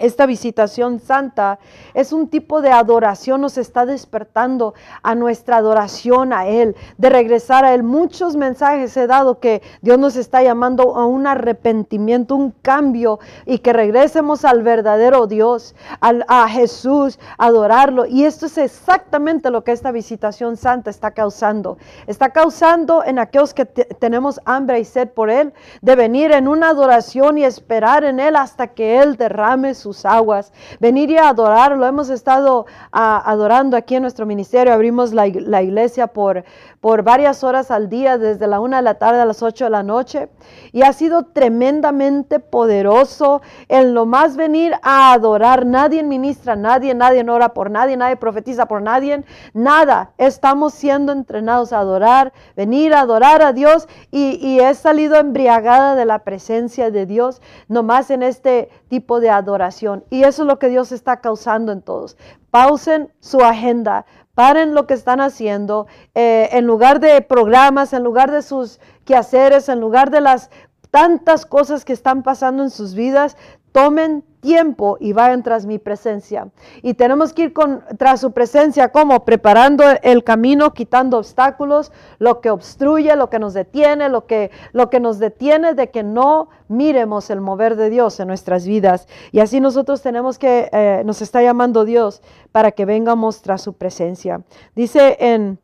esta 0.00 0.26
visitación 0.26 0.98
santa 0.98 1.60
es 1.94 2.12
un 2.12 2.28
tipo 2.28 2.60
de 2.60 2.72
adoración, 2.72 3.40
nos 3.40 3.58
está 3.58 3.86
despertando 3.86 4.74
a 5.04 5.14
nuestra 5.14 5.58
adoración 5.58 6.32
a 6.32 6.48
Él, 6.48 6.74
de 6.98 7.10
regresar 7.10 7.64
a 7.64 7.74
Él. 7.74 7.84
Muchos 7.84 8.34
mensajes 8.34 8.96
he 8.96 9.06
dado 9.06 9.38
que 9.38 9.62
Dios 9.82 9.98
nos 9.98 10.16
está 10.16 10.42
llamando 10.42 10.96
a 10.96 11.06
un 11.06 11.28
arrepentimiento, 11.28 12.34
un 12.34 12.50
cambio 12.50 13.20
y 13.46 13.58
que 13.58 13.72
regresemos 13.72 14.44
al 14.44 14.64
verdadero 14.64 15.28
Dios, 15.28 15.76
a 16.00 16.48
Jesús, 16.48 17.20
adorarlo. 17.38 18.04
Y 18.04 18.24
esto 18.24 18.46
es 18.46 18.58
exactamente 18.58 19.50
lo 19.50 19.62
que 19.62 19.70
esta 19.70 19.92
visitación 19.92 20.56
santa 20.56 20.90
está 20.90 21.12
causando. 21.12 21.78
Está 22.08 22.30
causando 22.30 23.04
en 23.04 23.20
aquellos 23.20 23.54
que 23.54 23.64
tenemos 23.64 24.40
hambre 24.44 24.80
y 24.80 24.84
sed 24.84 25.10
por 25.10 25.30
Él, 25.30 25.52
de 25.82 25.94
venir 25.94 26.32
en 26.32 26.48
una 26.48 26.70
adoración 26.70 27.38
y 27.38 27.44
esperar 27.44 28.02
en 28.02 28.18
Él 28.18 28.34
hasta 28.34 28.68
que 28.68 29.00
Él 29.00 29.16
derrame 29.16 29.74
sus 29.84 30.04
aguas, 30.06 30.52
venir 30.80 31.10
y 31.10 31.18
adorarlo. 31.18 31.86
Hemos 31.86 32.08
estado 32.08 32.66
ah, 32.90 33.22
adorando 33.24 33.76
aquí 33.76 33.94
en 33.94 34.02
nuestro 34.02 34.24
ministerio, 34.26 34.72
abrimos 34.72 35.12
la, 35.12 35.26
la, 35.28 35.62
iglesia 35.62 36.06
por, 36.06 36.44
por 36.84 37.02
varias 37.02 37.42
horas 37.44 37.70
al 37.70 37.88
día, 37.88 38.18
desde 38.18 38.46
la 38.46 38.60
una 38.60 38.76
de 38.76 38.82
la 38.82 38.96
tarde 38.96 39.18
a 39.18 39.24
las 39.24 39.42
ocho 39.42 39.64
de 39.64 39.70
la 39.70 39.82
noche, 39.82 40.28
y 40.70 40.82
ha 40.82 40.92
sido 40.92 41.22
tremendamente 41.22 42.40
poderoso 42.40 43.40
en 43.68 43.94
lo 43.94 44.04
más 44.04 44.36
venir 44.36 44.74
a 44.82 45.14
adorar. 45.14 45.64
Nadie 45.64 46.02
ministra, 46.02 46.56
nadie, 46.56 46.94
nadie 46.94 47.24
ora 47.26 47.54
por 47.54 47.70
nadie, 47.70 47.96
nadie 47.96 48.16
profetiza 48.16 48.66
por 48.66 48.82
nadie, 48.82 49.24
nada. 49.54 50.12
Estamos 50.18 50.74
siendo 50.74 51.12
entrenados 51.12 51.72
a 51.72 51.78
adorar, 51.78 52.34
venir 52.54 52.92
a 52.92 53.00
adorar 53.00 53.40
a 53.40 53.54
Dios 53.54 53.88
y, 54.10 54.38
y 54.46 54.60
he 54.60 54.74
salido 54.74 55.16
embriagada 55.16 55.94
de 55.94 56.04
la 56.04 56.18
presencia 56.18 56.90
de 56.90 57.06
Dios, 57.06 57.40
nomás 57.66 58.10
en 58.10 58.22
este 58.22 58.68
tipo 58.88 59.20
de 59.20 59.30
adoración. 59.30 60.04
Y 60.10 60.24
eso 60.24 60.42
es 60.42 60.48
lo 60.48 60.58
que 60.58 60.68
Dios 60.68 60.92
está 60.92 61.22
causando 61.22 61.72
en 61.72 61.80
todos. 61.80 62.18
Pausen 62.50 63.10
su 63.20 63.40
agenda, 63.40 64.04
paren 64.34 64.74
lo 64.74 64.86
que 64.86 64.94
están 64.94 65.20
haciendo, 65.20 65.86
eh, 66.14 66.48
en 66.52 66.66
lugar 66.66 67.00
de 67.00 67.20
programas, 67.22 67.92
en 67.92 68.02
lugar 68.02 68.30
de 68.30 68.42
sus 68.42 68.80
quehaceres, 69.04 69.68
en 69.68 69.80
lugar 69.80 70.10
de 70.10 70.20
las 70.20 70.50
tantas 70.90 71.46
cosas 71.46 71.84
que 71.84 71.92
están 71.92 72.22
pasando 72.22 72.62
en 72.62 72.70
sus 72.70 72.94
vidas, 72.94 73.36
tomen 73.74 74.22
tiempo 74.38 74.98
y 75.00 75.12
vayan 75.12 75.42
tras 75.42 75.66
mi 75.66 75.80
presencia. 75.80 76.46
Y 76.80 76.94
tenemos 76.94 77.32
que 77.32 77.42
ir 77.42 77.54
tras 77.98 78.20
su 78.20 78.30
presencia, 78.30 78.92
como 78.92 79.24
preparando 79.24 79.82
el 80.02 80.22
camino, 80.22 80.72
quitando 80.74 81.18
obstáculos, 81.18 81.90
lo 82.20 82.40
que 82.40 82.50
obstruye, 82.50 83.16
lo 83.16 83.30
que 83.30 83.40
nos 83.40 83.52
detiene, 83.52 84.08
lo 84.08 84.26
que, 84.26 84.52
lo 84.72 84.90
que 84.90 85.00
nos 85.00 85.18
detiene 85.18 85.74
de 85.74 85.90
que 85.90 86.04
no 86.04 86.50
miremos 86.68 87.30
el 87.30 87.40
mover 87.40 87.74
de 87.74 87.90
Dios 87.90 88.20
en 88.20 88.28
nuestras 88.28 88.64
vidas. 88.64 89.08
Y 89.32 89.40
así 89.40 89.60
nosotros 89.60 90.02
tenemos 90.02 90.38
que, 90.38 90.68
eh, 90.70 91.02
nos 91.04 91.20
está 91.20 91.42
llamando 91.42 91.84
Dios 91.84 92.22
para 92.52 92.70
que 92.70 92.84
vengamos 92.84 93.42
tras 93.42 93.60
su 93.60 93.72
presencia. 93.72 94.42
Dice 94.76 95.16
en, 95.18 95.58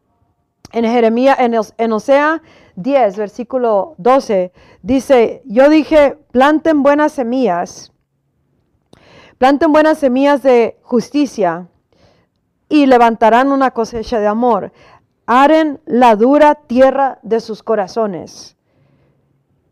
en 0.73 0.85
Jeremías, 0.85 1.39
en, 1.39 1.55
en 1.79 1.93
Osea 1.93 2.43
10, 2.75 3.17
versículo 3.17 3.95
12, 3.99 4.51
dice, 4.83 5.43
yo 5.45 5.69
dije, 5.69 6.19
planten 6.33 6.83
buenas 6.83 7.13
semillas 7.13 7.93
Planten 9.41 9.73
buenas 9.73 9.97
semillas 9.97 10.43
de 10.43 10.77
justicia 10.83 11.67
y 12.69 12.85
levantarán 12.85 13.53
una 13.53 13.71
cosecha 13.71 14.21
de 14.21 14.27
amor. 14.27 14.71
Aren 15.25 15.81
la 15.87 16.15
dura 16.15 16.57
tierra 16.57 17.21
de 17.23 17.41
sus 17.41 17.63
corazones. 17.63 18.59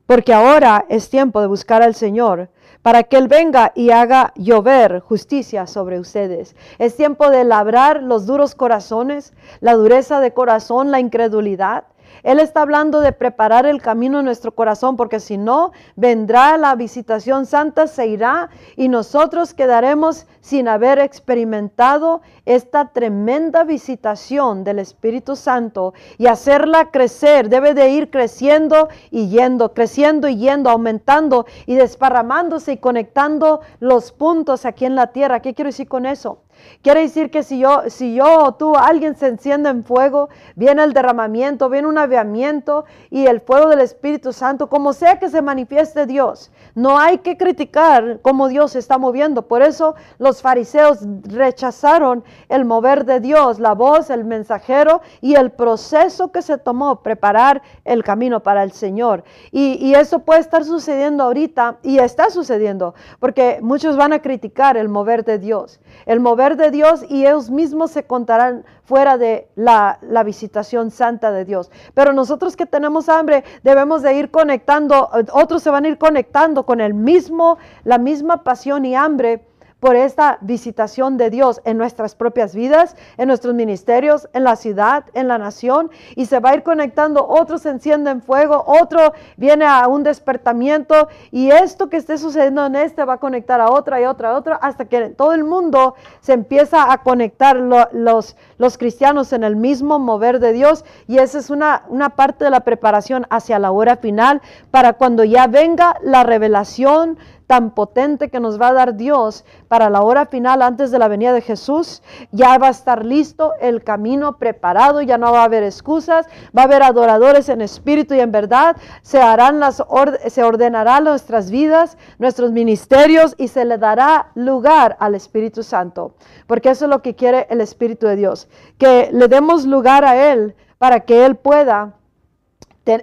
Porque 0.06 0.32
ahora 0.32 0.86
es 0.88 1.10
tiempo 1.10 1.42
de 1.42 1.48
buscar 1.48 1.82
al 1.82 1.94
Señor 1.94 2.48
para 2.80 3.02
que 3.02 3.18
Él 3.18 3.28
venga 3.28 3.72
y 3.74 3.90
haga 3.90 4.32
llover 4.36 5.00
justicia 5.00 5.66
sobre 5.66 6.00
ustedes. 6.00 6.56
Es 6.78 6.96
tiempo 6.96 7.28
de 7.28 7.44
labrar 7.44 8.02
los 8.02 8.24
duros 8.24 8.54
corazones, 8.54 9.34
la 9.60 9.74
dureza 9.74 10.20
de 10.20 10.32
corazón, 10.32 10.90
la 10.90 11.00
incredulidad. 11.00 11.84
Él 12.28 12.40
está 12.40 12.60
hablando 12.60 13.00
de 13.00 13.12
preparar 13.12 13.64
el 13.64 13.80
camino 13.80 14.18
en 14.18 14.26
nuestro 14.26 14.54
corazón, 14.54 14.98
porque 14.98 15.18
si 15.18 15.38
no, 15.38 15.72
vendrá 15.96 16.58
la 16.58 16.74
visitación 16.74 17.46
santa, 17.46 17.86
se 17.86 18.06
irá 18.06 18.50
y 18.76 18.90
nosotros 18.90 19.54
quedaremos 19.54 20.26
sin 20.42 20.68
haber 20.68 20.98
experimentado 20.98 22.20
esta 22.44 22.88
tremenda 22.92 23.64
visitación 23.64 24.62
del 24.62 24.78
Espíritu 24.78 25.36
Santo 25.36 25.94
y 26.18 26.26
hacerla 26.26 26.90
crecer. 26.90 27.48
Debe 27.48 27.72
de 27.72 27.88
ir 27.88 28.10
creciendo 28.10 28.90
y 29.10 29.30
yendo, 29.30 29.72
creciendo 29.72 30.28
y 30.28 30.36
yendo, 30.36 30.68
aumentando 30.68 31.46
y 31.64 31.76
desparramándose 31.76 32.72
y 32.72 32.76
conectando 32.76 33.62
los 33.80 34.12
puntos 34.12 34.66
aquí 34.66 34.84
en 34.84 34.96
la 34.96 35.12
tierra. 35.12 35.40
¿Qué 35.40 35.54
quiero 35.54 35.70
decir 35.70 35.88
con 35.88 36.04
eso? 36.04 36.42
Quiere 36.82 37.00
decir 37.00 37.30
que 37.30 37.42
si 37.42 37.58
yo, 37.58 37.82
si 37.88 38.14
yo 38.14 38.44
o 38.44 38.54
tú, 38.54 38.76
alguien 38.76 39.16
se 39.16 39.26
enciende 39.26 39.68
en 39.68 39.84
fuego, 39.84 40.28
viene 40.54 40.84
el 40.84 40.92
derramamiento, 40.92 41.68
viene 41.68 41.88
un 41.88 41.98
aviamiento 41.98 42.84
y 43.10 43.26
el 43.26 43.40
fuego 43.40 43.68
del 43.68 43.80
Espíritu 43.80 44.32
Santo, 44.32 44.68
como 44.68 44.92
sea 44.92 45.18
que 45.18 45.28
se 45.28 45.42
manifieste 45.42 46.06
Dios. 46.06 46.50
No 46.74 46.98
hay 46.98 47.18
que 47.18 47.36
criticar 47.36 48.20
cómo 48.22 48.48
Dios 48.48 48.72
se 48.72 48.78
está 48.78 48.98
moviendo. 48.98 49.48
Por 49.48 49.62
eso 49.62 49.96
los 50.18 50.42
fariseos 50.42 51.00
rechazaron 51.24 52.24
el 52.48 52.64
mover 52.64 53.04
de 53.04 53.20
Dios, 53.20 53.58
la 53.58 53.74
voz, 53.74 54.10
el 54.10 54.24
mensajero 54.24 55.02
y 55.20 55.34
el 55.34 55.50
proceso 55.50 56.30
que 56.30 56.42
se 56.42 56.58
tomó 56.58 57.02
preparar 57.02 57.62
el 57.84 58.04
camino 58.04 58.40
para 58.40 58.62
el 58.62 58.72
Señor. 58.72 59.24
Y, 59.50 59.74
y 59.84 59.94
eso 59.94 60.20
puede 60.20 60.40
estar 60.40 60.64
sucediendo 60.64 61.24
ahorita 61.24 61.78
y 61.82 61.98
está 61.98 62.30
sucediendo, 62.30 62.94
porque 63.20 63.58
muchos 63.62 63.96
van 63.96 64.12
a 64.12 64.22
criticar 64.22 64.76
el 64.76 64.88
mover 64.88 65.24
de 65.24 65.38
Dios. 65.38 65.80
El 66.06 66.20
mover 66.20 66.47
de 66.56 66.70
Dios 66.70 67.04
y 67.08 67.26
ellos 67.26 67.50
mismos 67.50 67.90
se 67.90 68.04
contarán 68.04 68.64
fuera 68.84 69.18
de 69.18 69.48
la, 69.54 69.98
la, 70.02 70.22
visitación 70.22 70.90
santa 70.90 71.30
de 71.30 71.44
Dios. 71.44 71.70
Pero 71.94 72.12
nosotros 72.12 72.56
que 72.56 72.66
tenemos 72.66 73.08
hambre 73.08 73.44
debemos 73.62 74.02
de 74.02 74.14
ir 74.14 74.30
conectando, 74.30 75.10
otros 75.32 75.62
se 75.62 75.70
van 75.70 75.84
a 75.84 75.88
ir 75.88 75.98
conectando 75.98 76.64
con 76.64 76.80
el 76.80 76.94
mismo, 76.94 77.58
la 77.84 77.98
misma 77.98 78.42
pasión 78.44 78.84
y 78.84 78.94
hambre 78.94 79.42
por 79.80 79.94
esta 79.94 80.38
visitación 80.40 81.16
de 81.16 81.30
Dios 81.30 81.60
en 81.64 81.78
nuestras 81.78 82.14
propias 82.14 82.54
vidas, 82.54 82.96
en 83.16 83.28
nuestros 83.28 83.54
ministerios, 83.54 84.28
en 84.32 84.44
la 84.44 84.56
ciudad, 84.56 85.04
en 85.14 85.28
la 85.28 85.38
nación, 85.38 85.90
y 86.16 86.26
se 86.26 86.40
va 86.40 86.50
a 86.50 86.54
ir 86.54 86.62
conectando, 86.62 87.26
otros 87.26 87.62
se 87.62 87.70
encienden 87.70 88.20
fuego, 88.20 88.64
otro 88.66 89.12
viene 89.36 89.64
a 89.64 89.86
un 89.86 90.02
despertamiento, 90.02 91.08
y 91.30 91.50
esto 91.50 91.88
que 91.88 91.96
esté 91.96 92.18
sucediendo 92.18 92.66
en 92.66 92.76
este 92.76 93.04
va 93.04 93.14
a 93.14 93.18
conectar 93.18 93.60
a 93.60 93.70
otra 93.70 94.00
y 94.00 94.04
otra, 94.04 94.32
y 94.32 94.34
otra, 94.34 94.56
hasta 94.56 94.86
que 94.86 95.10
todo 95.10 95.32
el 95.32 95.44
mundo 95.44 95.94
se 96.20 96.32
empieza 96.32 96.92
a 96.92 97.02
conectar 97.02 97.56
los, 97.56 98.36
los 98.58 98.78
cristianos 98.78 99.32
en 99.32 99.44
el 99.44 99.54
mismo 99.54 99.98
mover 99.98 100.40
de 100.40 100.52
Dios, 100.52 100.84
y 101.06 101.18
esa 101.18 101.38
es 101.38 101.50
una, 101.50 101.84
una 101.88 102.10
parte 102.10 102.44
de 102.44 102.50
la 102.50 102.60
preparación 102.60 103.26
hacia 103.30 103.58
la 103.60 103.70
hora 103.70 103.96
final, 103.96 104.42
para 104.72 104.94
cuando 104.94 105.22
ya 105.22 105.46
venga 105.46 105.96
la 106.02 106.24
revelación 106.24 107.18
tan 107.48 107.70
potente 107.70 108.28
que 108.28 108.40
nos 108.40 108.60
va 108.60 108.68
a 108.68 108.72
dar 108.74 108.94
Dios 108.94 109.44
para 109.68 109.88
la 109.88 110.02
hora 110.02 110.26
final 110.26 110.60
antes 110.60 110.90
de 110.92 110.98
la 110.98 111.08
venida 111.08 111.32
de 111.32 111.40
Jesús. 111.40 112.02
Ya 112.30 112.56
va 112.58 112.68
a 112.68 112.70
estar 112.70 113.04
listo 113.04 113.54
el 113.60 113.82
camino 113.82 114.36
preparado, 114.36 115.00
ya 115.00 115.16
no 115.16 115.32
va 115.32 115.40
a 115.40 115.44
haber 115.44 115.64
excusas, 115.64 116.26
va 116.56 116.62
a 116.62 116.64
haber 116.66 116.82
adoradores 116.82 117.48
en 117.48 117.62
espíritu 117.62 118.14
y 118.14 118.20
en 118.20 118.30
verdad, 118.30 118.76
se 119.02 119.20
harán 119.20 119.58
las 119.58 119.82
se 120.28 120.44
ordenará 120.44 121.00
nuestras 121.00 121.50
vidas, 121.50 121.96
nuestros 122.18 122.52
ministerios 122.52 123.34
y 123.38 123.48
se 123.48 123.64
le 123.64 123.78
dará 123.78 124.30
lugar 124.34 124.96
al 125.00 125.14
Espíritu 125.14 125.62
Santo, 125.62 126.14
porque 126.46 126.70
eso 126.70 126.84
es 126.84 126.90
lo 126.90 127.00
que 127.00 127.14
quiere 127.14 127.46
el 127.48 127.62
Espíritu 127.62 128.06
de 128.06 128.16
Dios, 128.16 128.48
que 128.76 129.08
le 129.12 129.26
demos 129.28 129.64
lugar 129.64 130.04
a 130.04 130.32
él 130.32 130.54
para 130.76 131.00
que 131.00 131.24
él 131.24 131.36
pueda 131.36 131.97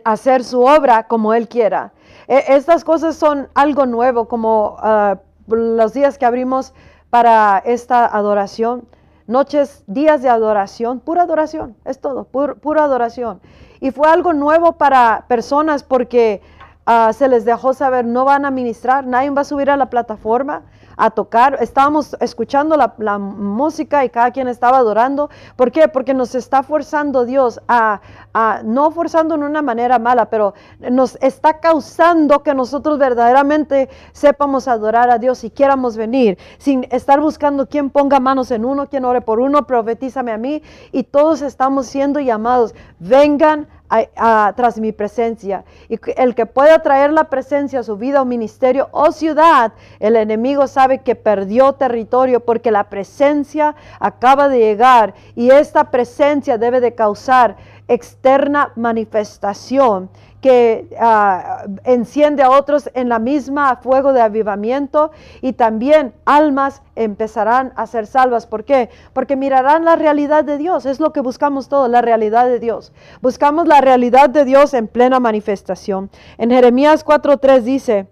hacer 0.03 0.43
su 0.43 0.61
obra 0.61 1.07
como 1.07 1.33
él 1.33 1.47
quiera. 1.47 1.93
E, 2.27 2.43
estas 2.55 2.83
cosas 2.83 3.15
son 3.15 3.47
algo 3.53 3.85
nuevo, 3.85 4.27
como 4.27 4.77
ah, 4.79 5.17
los 5.47 5.93
días 5.93 6.17
que 6.17 6.25
abrimos 6.25 6.73
para 7.09 7.61
esta 7.65 8.05
adoración, 8.05 8.87
noches, 9.27 9.83
días 9.87 10.21
de 10.21 10.29
adoración, 10.29 10.99
pura 10.99 11.23
adoración, 11.23 11.75
es 11.85 11.99
todo, 11.99 12.25
pura 12.25 12.83
adoración. 12.83 13.41
Y 13.79 13.91
fue 13.91 14.09
algo 14.09 14.33
nuevo 14.33 14.73
para 14.73 15.25
personas 15.27 15.83
porque 15.83 16.41
ah, 16.85 17.13
se 17.13 17.27
les 17.27 17.45
dejó 17.45 17.73
saber, 17.73 18.05
no 18.05 18.25
van 18.25 18.45
a 18.45 18.51
ministrar, 18.51 19.05
nadie 19.05 19.29
va 19.29 19.41
a 19.41 19.45
subir 19.45 19.69
a 19.69 19.77
la 19.77 19.89
plataforma 19.89 20.63
a 20.97 21.09
tocar. 21.11 21.57
Estábamos 21.61 22.15
escuchando 22.19 22.77
la, 22.77 23.17
música 23.17 24.03
y 24.05 24.09
cada 24.09 24.31
quien 24.31 24.47
estaba 24.47 24.77
adorando. 24.77 25.29
¿Por 25.55 25.71
qué? 25.71 25.87
Porque 25.87 26.13
nos 26.13 26.35
está 26.35 26.63
forzando 26.63 27.25
Dios 27.25 27.59
a, 27.67 28.01
a, 28.33 28.61
no 28.63 28.91
forzando 28.91 29.35
en 29.35 29.43
una 29.43 29.61
manera 29.61 29.99
mala, 29.99 30.29
pero 30.29 30.53
nos 30.91 31.17
está 31.21 31.59
causando 31.59 32.43
que 32.43 32.53
nosotros 32.53 32.97
verdaderamente 32.97 33.89
sepamos 34.11 34.67
adorar 34.67 35.09
a 35.09 35.17
Dios 35.17 35.43
y 35.43 35.49
quieramos 35.49 35.97
venir, 35.97 36.37
sin 36.57 36.85
estar 36.91 37.19
buscando 37.19 37.67
quién 37.67 37.89
ponga 37.89 38.19
manos 38.19 38.51
en 38.51 38.65
uno, 38.65 38.87
quién 38.89 39.05
ore 39.05 39.21
por 39.21 39.39
uno, 39.39 39.65
profetízame 39.67 40.31
a 40.31 40.37
mí. 40.37 40.61
Y 40.91 41.03
todos 41.03 41.41
estamos 41.41 41.87
siendo 41.87 42.19
llamados, 42.19 42.73
vengan 42.99 43.67
tras 43.87 44.79
mi 44.79 44.91
presencia. 44.91 45.63
Y 45.89 45.99
el 46.17 46.35
que 46.35 46.45
pueda 46.45 46.79
traer 46.79 47.11
la 47.11 47.25
presencia 47.25 47.79
a 47.79 47.83
su 47.83 47.97
vida 47.97 48.21
o 48.21 48.25
ministerio 48.25 48.89
o 48.91 49.11
ciudad, 49.11 49.73
el 49.99 50.15
enemigo 50.15 50.67
sabe 50.67 50.99
que 50.99 51.15
perdió 51.15 51.73
territorio 51.73 52.39
porque 52.39 52.71
la 52.71 52.85
presencia 52.85 53.75
acaba 53.99 54.49
de 54.49 54.59
llegar 54.59 55.13
y 55.35 55.51
esta 55.51 55.91
presencia 55.91 56.57
debe 56.57 56.79
de 56.79 56.95
causar 56.95 57.57
externa 57.87 58.71
manifestación 58.75 60.09
que 60.45 60.95
ah, 60.99 61.65
enciende 61.85 62.43
a 62.43 62.51
otros 62.51 62.91
en 62.93 63.09
la 63.09 63.17
misma 63.17 63.77
fuego 63.77 64.13
de 64.13 64.21
avivamiento 64.21 65.09
y 65.41 65.53
también 65.53 66.13
almas 66.25 66.83
empezarán 66.95 67.73
a 67.75 67.87
ser 67.87 68.05
salvas. 68.05 68.45
¿Por 68.45 68.63
qué? 68.63 68.91
Porque 69.13 69.35
mirarán 69.35 69.85
la 69.85 69.95
realidad 69.95 70.43
de 70.43 70.59
Dios. 70.59 70.85
Es 70.85 70.99
lo 70.99 71.13
que 71.13 71.21
buscamos 71.21 71.67
todos, 71.67 71.89
la 71.89 72.03
realidad 72.03 72.45
de 72.45 72.59
Dios. 72.59 72.93
Buscamos 73.23 73.67
la 73.67 73.81
realidad 73.81 74.29
de 74.29 74.45
Dios 74.45 74.75
en 74.75 74.87
plena 74.87 75.19
manifestación. 75.19 76.11
En 76.37 76.51
Jeremías 76.51 77.03
4.3 77.03 77.61
dice, 77.61 78.07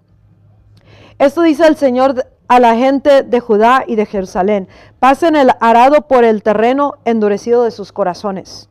esto 1.20 1.44
dice 1.44 1.68
el 1.68 1.76
Señor 1.76 2.26
a 2.48 2.60
la 2.60 2.76
gente 2.76 3.22
de 3.22 3.40
Judá 3.42 3.84
y 3.86 3.96
de 3.96 4.08
Jerusalén, 4.08 4.68
pasen 5.00 5.36
el 5.36 5.52
arado 5.60 6.08
por 6.08 6.24
el 6.24 6.42
terreno 6.42 6.96
endurecido 7.06 7.64
de 7.64 7.70
sus 7.70 7.92
corazones 7.92 8.70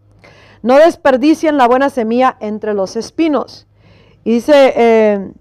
no 0.63 0.77
desperdicien 0.77 1.57
la 1.57 1.67
buena 1.67 1.91
semilla 1.91 2.37
entre 2.41 2.75
los 2.75 2.97
espinos. 2.97 3.67
Y 4.25 4.35
dice, 4.35 4.73
eh, 4.77 5.33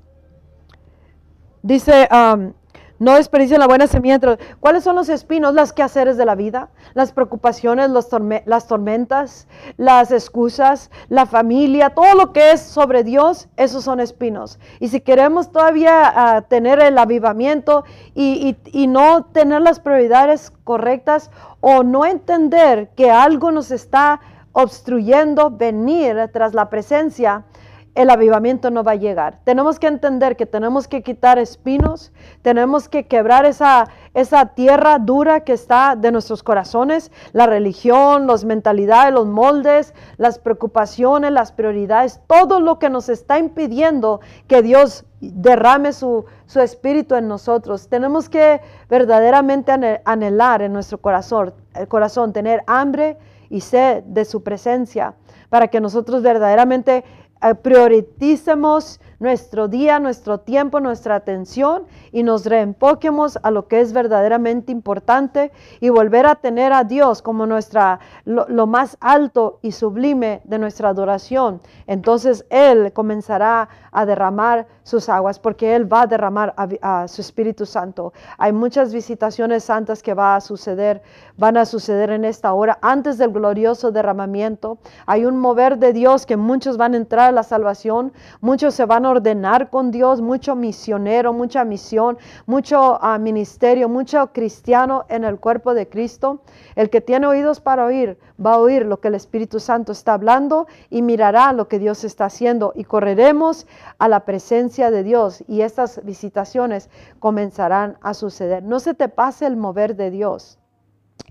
dice, 1.61 2.09
um, 2.11 2.53
no 3.01 3.15
desperdicien 3.15 3.59
la 3.59 3.65
buena 3.65 3.87
semilla 3.87 4.13
entre... 4.13 4.37
¿Cuáles 4.59 4.83
son 4.83 4.95
los 4.95 5.09
espinos? 5.09 5.55
Las 5.55 5.73
quehaceres 5.73 6.17
de 6.17 6.25
la 6.25 6.35
vida, 6.35 6.69
las 6.93 7.11
preocupaciones, 7.11 7.89
las 7.89 8.67
tormentas, 8.67 9.47
las 9.77 10.11
excusas, 10.11 10.91
la 11.09 11.25
familia, 11.25 11.89
todo 11.89 12.13
lo 12.13 12.31
que 12.31 12.51
es 12.51 12.61
sobre 12.61 13.03
Dios, 13.03 13.49
esos 13.57 13.83
son 13.83 14.01
espinos. 14.01 14.59
Y 14.79 14.89
si 14.89 15.01
queremos 15.01 15.51
todavía 15.51 16.13
ah, 16.13 16.41
tener 16.43 16.79
el 16.79 16.95
avivamiento 16.99 17.85
y, 18.13 18.55
y 18.65 18.85
no 18.85 19.25
tener 19.25 19.63
las 19.63 19.79
prioridades 19.79 20.51
correctas 20.63 21.31
o 21.59 21.81
no 21.81 22.05
entender 22.05 22.89
que 22.95 23.09
algo 23.09 23.51
nos 23.51 23.71
está 23.71 24.21
obstruyendo 24.53 25.51
venir 25.51 26.29
tras 26.31 26.53
la 26.53 26.69
presencia, 26.69 27.45
el 27.93 28.09
avivamiento 28.09 28.71
no 28.71 28.83
va 28.83 28.93
a 28.93 28.95
llegar. 28.95 29.39
Tenemos 29.43 29.77
que 29.77 29.87
entender 29.87 30.37
que 30.37 30.45
tenemos 30.45 30.87
que 30.87 31.03
quitar 31.03 31.37
espinos, 31.39 32.13
tenemos 32.41 32.87
que 32.87 33.05
quebrar 33.07 33.45
esa, 33.45 33.89
esa 34.13 34.45
tierra 34.47 34.97
dura 34.97 35.41
que 35.41 35.53
está 35.53 35.95
de 35.97 36.11
nuestros 36.11 36.41
corazones, 36.41 37.11
la 37.33 37.47
religión, 37.47 38.27
las 38.27 38.45
mentalidades, 38.45 39.13
los 39.13 39.27
moldes, 39.27 39.93
las 40.17 40.39
preocupaciones, 40.39 41.31
las 41.31 41.51
prioridades, 41.51 42.21
todo 42.27 42.61
lo 42.61 42.79
que 42.79 42.89
nos 42.89 43.09
está 43.09 43.39
impidiendo 43.39 44.21
que 44.47 44.61
Dios 44.61 45.03
derrame 45.19 45.91
su, 45.91 46.25
su 46.45 46.61
espíritu 46.61 47.15
en 47.15 47.27
nosotros. 47.27 47.89
Tenemos 47.89 48.29
que 48.29 48.61
verdaderamente 48.89 50.01
anhelar 50.05 50.61
en 50.61 50.71
nuestro 50.71 50.97
corazón, 50.99 51.53
el 51.75 51.87
corazón, 51.89 52.31
tener 52.31 52.63
hambre 52.67 53.17
y 53.51 53.61
sed 53.61 54.03
de 54.03 54.25
su 54.25 54.41
presencia, 54.41 55.13
para 55.49 55.67
que 55.67 55.81
nosotros 55.81 56.23
verdaderamente 56.23 57.03
eh, 57.41 57.55
prioricemos 57.55 58.99
nuestro 59.21 59.67
día, 59.67 59.99
nuestro 59.99 60.39
tiempo, 60.39 60.79
nuestra 60.79 61.13
atención 61.13 61.83
y 62.11 62.23
nos 62.23 62.43
reenfoquemos 62.47 63.37
a 63.43 63.51
lo 63.51 63.67
que 63.67 63.79
es 63.79 63.93
verdaderamente 63.93 64.71
importante 64.71 65.51
y 65.79 65.89
volver 65.89 66.25
a 66.25 66.35
tener 66.35 66.73
a 66.73 66.83
Dios 66.83 67.21
como 67.21 67.45
nuestra 67.45 67.99
lo, 68.25 68.65
más 68.65 68.97
alto 68.99 69.59
y 69.61 69.73
sublime 69.73 70.41
de 70.43 70.57
nuestra 70.57 70.89
adoración. 70.89 71.61
Entonces 71.85 72.45
Él 72.49 72.93
comenzará 72.93 73.69
a 73.91 74.07
derramar 74.07 74.65
sus 74.81 75.07
aguas 75.07 75.37
porque 75.37 75.75
Él 75.75 75.91
va 75.91 76.01
a 76.01 76.07
derramar 76.07 76.55
a, 76.81 77.07
su 77.07 77.21
Espíritu 77.21 77.67
Santo. 77.67 78.13
Hay 78.39 78.51
muchas 78.51 78.91
visitaciones 78.91 79.65
santas 79.65 80.01
que 80.01 80.15
va 80.15 80.35
a 80.35 80.41
suceder, 80.41 81.03
van 81.37 81.57
a 81.57 81.65
suceder 81.65 82.09
en 82.09 82.25
esta 82.25 82.53
hora 82.53 82.79
antes 82.81 83.19
del 83.19 83.31
glorioso 83.31 83.91
derramamiento. 83.91 84.79
Hay 85.05 85.25
un 85.25 85.37
mover 85.37 85.77
de 85.77 85.93
Dios 85.93 86.25
que 86.25 86.37
muchos 86.37 86.77
van 86.77 86.95
a 86.95 86.97
entrar 86.97 87.29
a 87.29 87.31
la 87.31 87.43
salvación, 87.43 88.13
muchos 88.39 88.73
se 88.73 88.85
van 88.85 89.05
a 89.05 89.10
ordenar 89.11 89.69
con 89.69 89.91
Dios, 89.91 90.21
mucho 90.21 90.55
misionero, 90.55 91.33
mucha 91.33 91.63
misión, 91.63 92.17
mucho 92.45 92.97
ah, 93.01 93.17
ministerio, 93.17 93.87
mucho 93.89 94.31
cristiano 94.33 95.05
en 95.09 95.23
el 95.23 95.39
cuerpo 95.39 95.73
de 95.73 95.87
Cristo. 95.87 96.41
El 96.75 96.89
que 96.89 97.01
tiene 97.01 97.27
oídos 97.27 97.59
para 97.59 97.85
oír, 97.85 98.17
va 98.43 98.53
a 98.53 98.59
oír 98.59 98.85
lo 98.85 98.99
que 98.99 99.09
el 99.09 99.15
Espíritu 99.15 99.59
Santo 99.59 99.91
está 99.91 100.13
hablando 100.13 100.67
y 100.89 101.01
mirará 101.01 101.53
lo 101.53 101.67
que 101.67 101.79
Dios 101.79 102.03
está 102.03 102.25
haciendo 102.25 102.73
y 102.75 102.85
correremos 102.85 103.67
a 103.99 104.07
la 104.07 104.21
presencia 104.21 104.91
de 104.91 105.03
Dios 105.03 105.43
y 105.47 105.61
estas 105.61 106.03
visitaciones 106.03 106.89
comenzarán 107.19 107.97
a 108.01 108.13
suceder. 108.13 108.63
No 108.63 108.79
se 108.79 108.93
te 108.93 109.09
pase 109.09 109.45
el 109.45 109.57
mover 109.57 109.95
de 109.95 110.09
Dios 110.11 110.60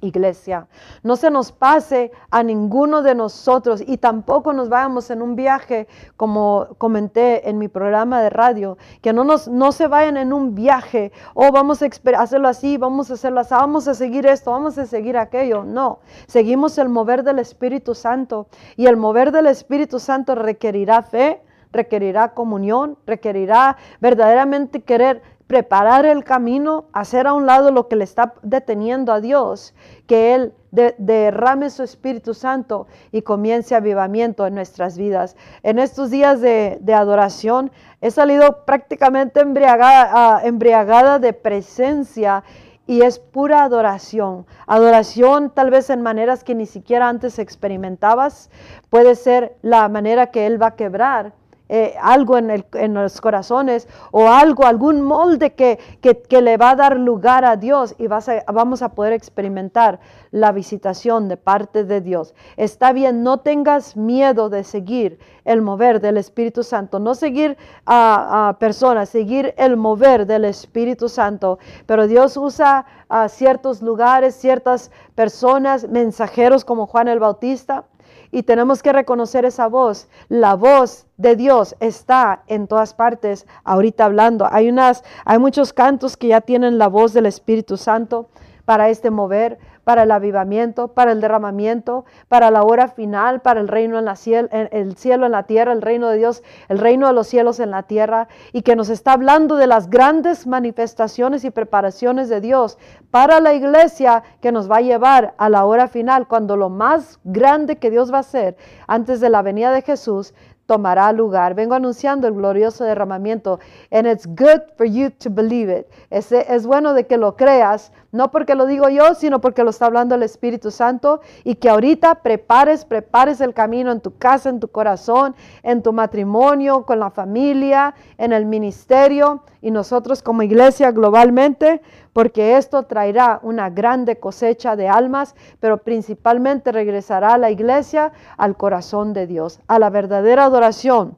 iglesia. 0.01 0.67
No 1.03 1.17
se 1.17 1.31
nos 1.31 1.53
pase 1.53 2.13
a 2.31 2.43
ninguno 2.43 3.03
de 3.03 3.15
nosotros 3.15 3.83
y 3.87 3.99
tampoco 3.99 4.53
nos 4.53 4.69
vayamos 4.69 5.11
en 5.11 5.23
un 5.23 5.37
viaje, 5.37 5.89
como 6.17 6.69
comenté 6.79 7.49
en 7.49 7.59
mi 7.59 7.69
programa 7.69 8.21
de 8.21 8.31
radio, 8.31 8.79
que 9.03 9.13
no, 9.13 9.25
nos, 9.25 9.49
no 9.49 9.73
se 9.73 9.87
vayan 9.87 10.17
en 10.17 10.33
un 10.33 10.55
viaje, 10.55 11.13
oh, 11.35 11.53
vamos 11.53 11.83
a 11.83 11.89
hacerlo 12.19 12.49
así, 12.49 12.77
vamos 12.77 13.11
a 13.11 13.15
hacerlo 13.15 13.41
así, 13.41 13.55
vamos 13.55 13.89
a 13.89 13.95
seguir 13.95 14.27
esto, 14.27 14.51
vamos 14.51 14.79
a 14.79 14.87
seguir 14.87 15.17
aquello. 15.17 15.65
No, 15.65 16.01
seguimos 16.27 16.79
el 16.79 16.89
mover 16.89 17.23
del 17.23 17.39
Espíritu 17.39 17.95
Santo 17.95 18.47
y 18.77 18.87
el 18.87 18.97
mover 18.97 19.33
del 19.33 19.47
Espíritu 19.47 19.99
Santo 19.99 20.35
requerirá 20.35 21.03
fe, 21.03 21.43
requerirá 21.73 22.35
comunión, 22.35 22.99
requerirá 23.07 23.77
verdaderamente 24.01 24.83
querer 24.83 25.23
preparar 25.51 26.07
el 26.07 26.23
camino, 26.23 26.85
hacer 26.93 27.27
a 27.27 27.33
un 27.33 27.45
lado 27.45 27.73
lo 27.73 27.89
que 27.89 27.97
le 27.97 28.05
está 28.05 28.35
deteniendo 28.43 29.13
a 29.13 29.21
Dios, 29.21 29.75
que 30.07 30.33
Él 30.33 30.55
derrame 30.71 31.71
su 31.71 31.83
Espíritu 31.83 32.35
Santo 32.35 32.87
y 33.11 33.23
comience 33.23 33.75
avivamiento 33.75 34.47
en 34.47 34.55
nuestras 34.55 34.97
vidas. 34.97 35.35
En 35.65 35.81
estos 35.81 36.13
días 36.13 36.41
de, 36.41 36.81
adoración 36.95 37.73
he 38.01 38.13
salido 38.13 38.65
prácticamente 38.65 39.41
embriagada, 39.41 40.11
ah, 40.13 40.41
embriagada 40.45 41.19
de 41.19 41.33
presencia 41.33 42.45
y 42.87 43.03
es 43.03 43.19
pura 43.19 43.65
adoración. 43.65 44.47
Adoración 44.69 45.51
tal 45.51 45.71
vez 45.71 45.91
en 45.91 46.01
maneras 46.01 46.45
que 46.45 46.55
ni 46.55 46.67
siquiera 46.67 47.09
antes 47.09 47.41
experimentabas. 47.41 48.51
Puede 48.89 49.17
ser 49.17 49.57
la 49.63 49.89
manera 49.89 50.29
que 50.29 50.47
Él 50.47 50.63
va 50.63 50.69
a 50.69 50.77
quebrar 50.77 51.40
eh, 51.73 51.95
algo 52.03 52.37
en, 52.37 52.51
el, 52.51 52.65
los 52.93 53.21
corazones 53.21 53.87
o 54.11 54.27
algo, 54.29 54.67
algún 54.67 55.03
molde 55.03 55.55
que, 55.55 55.79
que, 56.01 56.43
le 56.43 56.57
va 56.57 56.71
a 56.71 56.75
dar 56.75 56.97
lugar 56.97 57.45
a 57.45 57.55
Dios 57.55 57.95
y 57.97 58.09
vamos 58.09 58.83
a 58.83 58.89
poder 58.89 59.13
experimentar 59.13 60.01
la 60.33 60.51
visitación 60.51 61.29
de 61.29 61.37
parte 61.37 61.85
de 61.85 62.01
Dios. 62.01 62.35
Está 62.57 62.93
bien, 62.93 63.23
no 63.23 63.39
tengas 63.39 63.97
miedo 63.97 64.51
de 64.51 64.65
seguir 64.65 65.21
el 65.45 65.63
mover 65.63 66.01
del 66.01 66.17
Espíritu 66.17 66.65
Santo, 66.65 66.99
no 66.99 67.15
seguir 67.15 67.57
a, 67.87 68.57
personas, 68.59 69.09
seguir 69.09 69.55
el 69.57 69.77
mover 69.77 70.27
del 70.27 70.47
Espíritu 70.47 71.09
Santo, 71.09 71.61
pero 71.87 72.09
Dios 72.09 72.37
usa 72.37 72.85
a 73.09 73.29
ciertos 73.29 73.81
lugares, 73.81 74.35
ciertas 74.35 74.91
personas, 75.15 75.89
mensajeros 75.89 76.65
como 76.65 76.89
Juan 76.89 77.07
el 77.07 77.21
Bautista 77.21 77.85
y 78.33 78.43
tenemos 78.43 78.83
que 78.83 78.93
reconocer 78.93 79.45
esa 79.45 79.69
voz. 79.69 80.09
La 80.29 80.55
voz 80.55 81.07
de 81.17 81.37
Dios 81.37 81.77
está 81.81 82.43
en 82.47 82.67
todas 82.67 82.95
partes 82.95 83.47
ahorita 83.65 84.05
hablando. 84.05 84.49
Hay 84.51 84.69
unas 84.69 85.03
hay 85.25 85.39
muchos 85.39 85.73
cantos 85.73 86.17
que 86.17 86.29
ya 86.29 86.41
tienen 86.41 86.79
la 86.79 86.89
voz 86.89 87.13
del 87.13 87.27
Espíritu 87.27 87.77
Santo 87.77 88.29
para 88.65 88.89
este 88.89 89.11
mover 89.11 89.59
para 89.85 90.05
el 90.05 90.11
avivamiento, 90.11 90.89
para 90.89 91.13
el 91.13 91.21
derramamiento, 91.21 92.05
para 92.29 92.51
la 92.51 92.63
hora 92.63 92.89
final, 92.89 93.41
para 93.41 93.61
el 93.61 93.69
reino 93.69 93.99
en 93.99 94.05
la 94.05 94.17
cielo, 94.17 94.49
el 94.53 94.97
cielo 94.97 95.27
en 95.27 95.33
la 95.33 95.45
tierra, 95.45 95.73
el 95.73 95.83
reino 95.83 96.09
de 96.09 96.19
Dios, 96.19 96.43
el 96.69 96.79
reino 96.79 97.07
de 97.07 97.13
los 97.13 97.27
cielos 97.27 97.61
en 97.61 97.71
la 97.71 97.85
tierra, 97.85 98.29
y 98.53 98.63
que 98.63 98.77
nos 98.77 98.89
está 98.89 99.13
hablando 99.13 99.57
de 99.57 99.67
las 99.67 99.91
grandes 99.91 100.47
manifestaciones 100.47 101.45
y 101.45 101.51
preparaciones 101.51 102.29
de 102.29 102.41
Dios 102.41 102.79
para 103.11 103.41
la 103.41 103.55
iglesia 103.55 104.23
que 104.41 104.53
nos 104.53 104.71
va 104.71 104.77
a 104.77 104.83
llevar 104.83 105.35
a 105.39 105.49
la 105.49 105.65
hora 105.65 105.89
final, 105.89 106.29
cuando 106.29 106.57
lo 106.57 106.71
más 106.71 107.19
grande 107.25 107.77
que 107.77 107.91
Dios 107.91 108.13
va 108.13 108.19
a 108.19 108.21
hacer 108.21 108.57
antes 108.87 109.21
de 109.21 109.31
la 109.31 109.43
venida 109.43 109.73
de 109.73 109.83
Jesús 109.83 110.35
tomará 110.67 111.13
lugar. 111.13 111.55
Vengo 111.55 111.75
anunciando 111.75 112.29
el 112.29 112.35
glorioso 112.35 112.85
derramamiento. 112.85 113.59
And 113.91 114.07
it's 114.07 114.25
good 114.25 114.61
for 114.77 114.87
you 114.87 115.11
to 115.11 115.29
believe 115.29 115.69
it. 115.69 115.89
Es 116.11 116.65
bueno 116.65 116.95
de 116.95 117.09
que 117.09 117.17
lo 117.17 117.35
creas, 117.35 117.91
no 118.13 118.31
porque 118.31 118.55
lo 118.55 118.67
digo 118.67 118.89
yo, 118.89 119.15
sino 119.15 119.41
porque 119.41 119.63
lo 119.63 119.71
está 119.71 119.87
hablando 119.87 120.15
el 120.15 120.23
Espíritu 120.23 120.71
Santo. 120.71 121.21
Y 121.45 121.57
que 121.57 121.69
ahorita 121.69 122.17
prepares, 122.17 122.85
prepares 122.85 123.41
el 123.41 123.55
camino 123.55 123.93
en 123.93 124.01
tu 124.01 124.17
casa, 124.17 124.49
en 124.49 124.59
tu 124.59 124.69
corazón, 124.69 125.37
en 125.63 125.83
tu 125.83 125.93
matrimonio, 125.93 126.85
con 126.85 126.99
la 126.99 127.11
familia, 127.11 127.95
en 128.19 128.33
el 128.33 128.47
ministerio 128.47 129.43
y 129.63 129.71
nosotros 129.71 130.23
como 130.23 130.43
iglesia 130.43 130.91
globalmente, 130.91 131.83
porque 132.13 132.57
esto 132.57 132.85
traerá 132.85 133.41
una 133.43 133.71
grande 133.71 134.19
cosecha 134.19 134.75
de 134.75 134.89
almas, 134.89 135.35
pero 135.61 135.79
principalmente 135.79 136.73
regresará 136.73 137.35
a 137.35 137.39
la 137.39 137.51
iglesia 137.51 138.13
al 138.37 138.57
corazón 138.57 139.13
de 139.13 139.27
Dios, 139.27 139.61
a 139.69 139.79
la 139.79 139.91
verdadera 139.91 140.45
adoración 140.45 141.17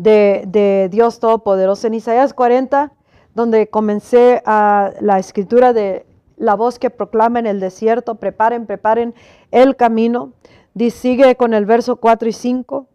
de, 0.00 0.88
Dios 0.90 1.20
Todopoderoso. 1.20 1.86
En 1.86 1.94
Isaías 1.94 2.32
40, 2.34 2.92
donde 3.34 3.68
comencé 3.68 4.42
a 4.44 4.92
la 5.00 5.18
escritura 5.18 5.72
de 5.72 6.06
la 6.36 6.54
voz 6.54 6.78
que 6.78 6.90
proclama 6.90 7.38
en 7.38 7.46
el 7.46 7.60
desierto, 7.60 8.16
preparen, 8.16 8.66
preparen 8.66 9.14
el 9.50 9.76
camino. 9.76 10.32
Dice, 10.74 10.98
sigue 10.98 11.36
con 11.36 11.54
el 11.54 11.66
verso 11.66 11.96
4 11.96 12.28
y 12.28 12.32
5. 12.32 12.86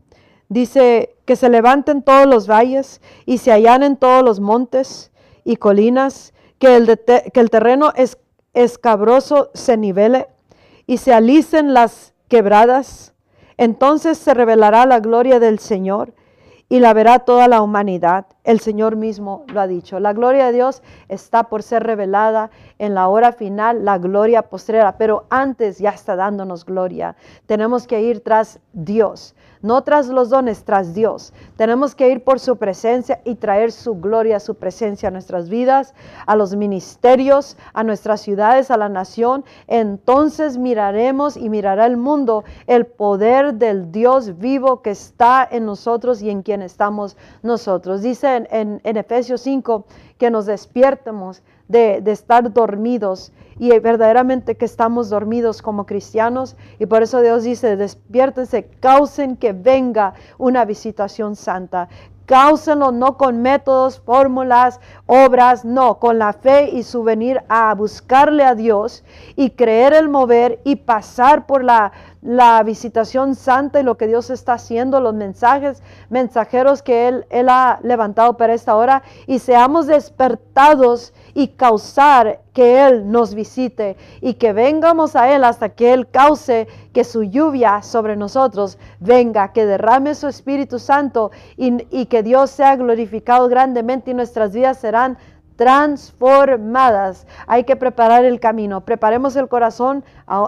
Dice 0.50 1.16
que 1.26 1.36
se 1.36 1.50
levanten 1.50 2.02
todos 2.02 2.26
los 2.26 2.50
valles 2.50 3.02
y 3.26 3.40
se 3.40 3.52
allanen 3.52 3.98
todos 3.98 4.24
los 4.24 4.40
montes 4.40 5.12
y 5.44 5.58
colinas, 5.58 6.34
que 6.60 6.76
el, 6.76 7.00
que 7.34 7.40
el 7.40 7.50
terreno 7.50 7.92
es, 7.96 8.18
escabroso 8.54 9.52
se 9.54 9.78
nivele 9.78 10.28
y 10.88 10.98
se 10.98 11.14
alicen 11.14 11.74
las 11.74 12.14
quebradas 12.28 13.16
entonces 13.58 14.18
se 14.18 14.34
revelará 14.34 14.86
la 14.86 15.00
gloria 15.00 15.40
del 15.40 15.60
Señor 15.60 16.14
y 16.76 16.82
la 16.82 16.94
verá 16.94 17.20
toda 17.20 17.48
la 17.48 17.62
humanidad. 17.62 18.26
El 18.44 18.60
Señor 18.60 18.98
mismo 18.98 19.46
lo 19.48 19.62
ha 19.62 19.68
dicho. 19.68 19.98
La 20.02 20.12
gloria 20.12 20.48
de 20.48 20.52
Dios 20.52 20.84
está 21.08 21.46
por 21.46 21.64
ser 21.64 21.84
revelada 21.84 22.52
en 22.80 22.94
la 22.94 23.08
hora 23.08 23.32
final, 23.32 23.86
la 23.86 23.98
gloria 23.98 24.42
postrera, 24.42 24.98
pero 24.98 25.26
antes 25.30 25.78
ya 25.78 25.92
está 25.92 26.18
dándonos 26.18 26.66
gloria. 26.66 27.16
Tenemos 27.46 27.88
que 27.88 28.02
ir 28.02 28.20
tras 28.20 28.60
Dios 28.74 29.36
no 29.62 29.84
tras 29.84 30.08
los 30.08 30.30
dones, 30.30 30.64
tras 30.64 30.94
Dios. 30.94 31.34
Tenemos 31.58 31.96
que 31.96 32.10
ir 32.10 32.24
por 32.24 32.40
su 32.40 32.58
presencia 32.58 33.22
y 33.24 33.36
traer 33.36 33.72
su 33.72 33.96
gloria, 33.96 34.40
su 34.40 34.56
presencia 34.56 35.10
a 35.10 35.12
nuestras 35.12 35.50
vidas, 35.50 35.94
a 36.26 36.36
los 36.36 36.56
ministerios, 36.56 37.58
a 37.74 37.84
nuestras 37.84 38.22
ciudades, 38.22 38.72
a 38.72 38.78
la 38.78 38.90
nación. 38.90 39.46
Entonces 39.68 40.58
miraremos 40.58 41.38
y 41.38 41.50
mirará 41.50 41.86
el 41.86 41.98
mundo 41.98 42.44
el 42.68 42.86
poder 42.86 43.56
del 43.56 43.92
Dios 43.92 44.38
vivo 44.38 44.82
que 44.82 44.92
está 44.92 45.48
en 45.50 45.66
nosotros 45.66 46.22
y 46.22 46.30
en 46.30 46.42
quien 46.42 46.62
estamos 46.62 47.18
nosotros. 47.44 48.02
Dice 48.02 48.48
en, 48.50 48.82
Efesios 48.84 49.42
5 49.42 49.86
que 50.18 50.32
nos 50.32 50.46
despiertemos 50.46 51.44
de, 51.68 52.02
de 52.02 52.12
estar 52.12 52.52
dormidos 52.52 53.32
y 53.58 53.78
verdaderamente 53.80 54.56
que 54.56 54.66
estamos 54.66 55.10
dormidos 55.10 55.62
como 55.62 55.86
cristianos. 55.86 56.56
Y 56.80 56.86
por 56.86 57.04
eso 57.04 57.22
Dios 57.22 57.44
dice, 57.44 57.78
despiértense, 57.78 58.70
causen 58.80 59.38
que 59.38 59.54
venga 59.54 60.14
una 60.38 60.66
visitación 60.66 61.36
santa, 61.36 61.90
Cáusenlo 62.26 62.92
no 62.92 63.18
con 63.18 63.44
métodos, 63.44 64.00
fórmulas, 64.00 64.80
obras, 65.06 65.64
no, 65.64 66.00
con 66.00 66.18
la 66.18 66.34
fe 66.34 66.72
y 66.72 66.82
su 66.82 67.04
venir 67.04 67.44
a 67.50 67.74
buscarle 67.76 68.44
a 68.44 68.56
Dios 68.56 69.04
y 69.36 69.52
creer 69.52 69.94
el 69.94 70.10
mover 70.10 70.60
y 70.64 70.78
pasar 70.78 71.46
por 71.46 71.64
la, 71.64 71.92
la 72.26 72.64
visitación 72.64 73.36
santa 73.36 73.80
y 73.80 73.84
lo 73.84 73.98
que 73.98 74.08
Dios 74.08 74.32
está 74.32 74.54
haciendo, 74.54 75.00
los 75.00 75.14
mensajes, 75.14 75.84
mensajeros 76.10 76.82
que 76.82 77.08
Él, 77.08 77.26
Él 77.30 77.50
ha 77.50 77.80
levantado 77.84 78.36
para 78.36 78.56
esta 78.56 78.76
hora 78.76 79.04
y 79.28 79.38
seamos 79.38 79.86
despertados 79.86 81.14
y 81.36 81.50
causar 81.50 82.42
que 82.52 82.84
Él 82.84 83.12
nos 83.12 83.36
visite 83.36 83.96
y 84.22 84.36
que 84.36 84.54
vengamos 84.54 85.16
a 85.16 85.36
Él 85.36 85.44
hasta 85.44 85.70
que 85.70 85.94
Él 85.94 86.08
cause 86.10 86.68
que 86.94 87.04
su 87.04 87.24
lluvia 87.24 87.84
sobre 87.84 88.16
nosotros 88.16 88.80
venga, 89.00 89.54
que 89.54 89.68
derrame 89.68 90.16
su 90.16 90.28
Espíritu 90.28 90.80
Santo 90.80 91.30
y, 91.58 91.86
y 91.96 92.08
que 92.08 92.24
Dios 92.24 92.50
sea 92.50 92.76
glorificado 92.76 93.48
grandemente 93.50 94.12
y 94.12 94.14
nuestras 94.16 94.52
vidas 94.52 94.80
serán 94.80 95.20
transformadas. 95.56 97.28
Hay 97.48 97.64
que 97.64 97.76
preparar 97.76 98.26
el 98.26 98.40
camino. 98.40 98.82
Preparemos 98.82 99.36
el 99.36 99.48
corazón 99.48 100.04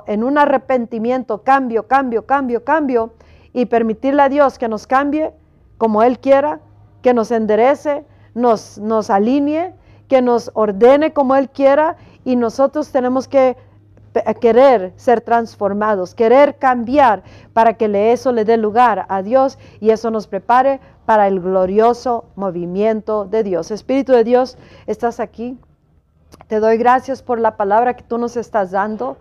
en 0.08 0.24
un 0.24 0.38
arrepentimiento, 0.38 1.44
cambio, 1.44 1.88
cambio, 1.88 2.26
cambio, 2.26 2.64
cambio 2.64 3.14
y 3.54 3.66
permitirle 3.66 4.22
a 4.22 4.30
Dios 4.30 4.58
que 4.58 4.68
nos 4.68 4.88
cambie 4.88 5.34
como 5.78 6.04
Él 6.04 6.20
quiera, 6.20 6.60
que 7.02 7.14
nos 7.14 7.32
enderece, 7.32 8.06
nos, 8.34 8.78
nos 8.78 9.10
alinee 9.10 9.74
que 10.08 10.22
nos 10.22 10.52
ordene 10.54 11.14
como 11.14 11.36
Él 11.36 11.50
quiera 11.50 11.98
y 12.24 12.36
nosotros 12.36 12.92
tenemos 12.92 13.28
que 13.28 13.58
querer 14.40 14.94
ser 14.96 15.22
transformados, 15.22 16.16
querer 16.16 16.58
cambiar 16.58 17.24
para 17.54 17.74
que 17.74 18.12
eso 18.12 18.32
le 18.32 18.46
dé 18.46 18.58
lugar 18.58 19.06
a 19.10 19.22
Dios 19.22 19.58
y 19.80 19.90
eso 19.90 20.12
nos 20.12 20.28
prepare 20.28 20.80
para 21.06 21.28
el 21.28 21.40
glorioso 21.40 22.26
movimiento 22.36 23.26
de 23.26 23.44
Dios. 23.44 23.72
Espíritu 23.72 24.12
de 24.12 24.24
Dios, 24.24 24.58
estás 24.88 25.20
aquí. 25.20 25.58
Te 26.48 26.60
doy 26.60 26.78
gracias 26.78 27.22
por 27.22 27.40
la 27.40 27.58
palabra 27.58 27.96
que 27.96 28.04
tú 28.04 28.18
nos 28.18 28.38
estás 28.38 28.72
dando. 28.72 29.18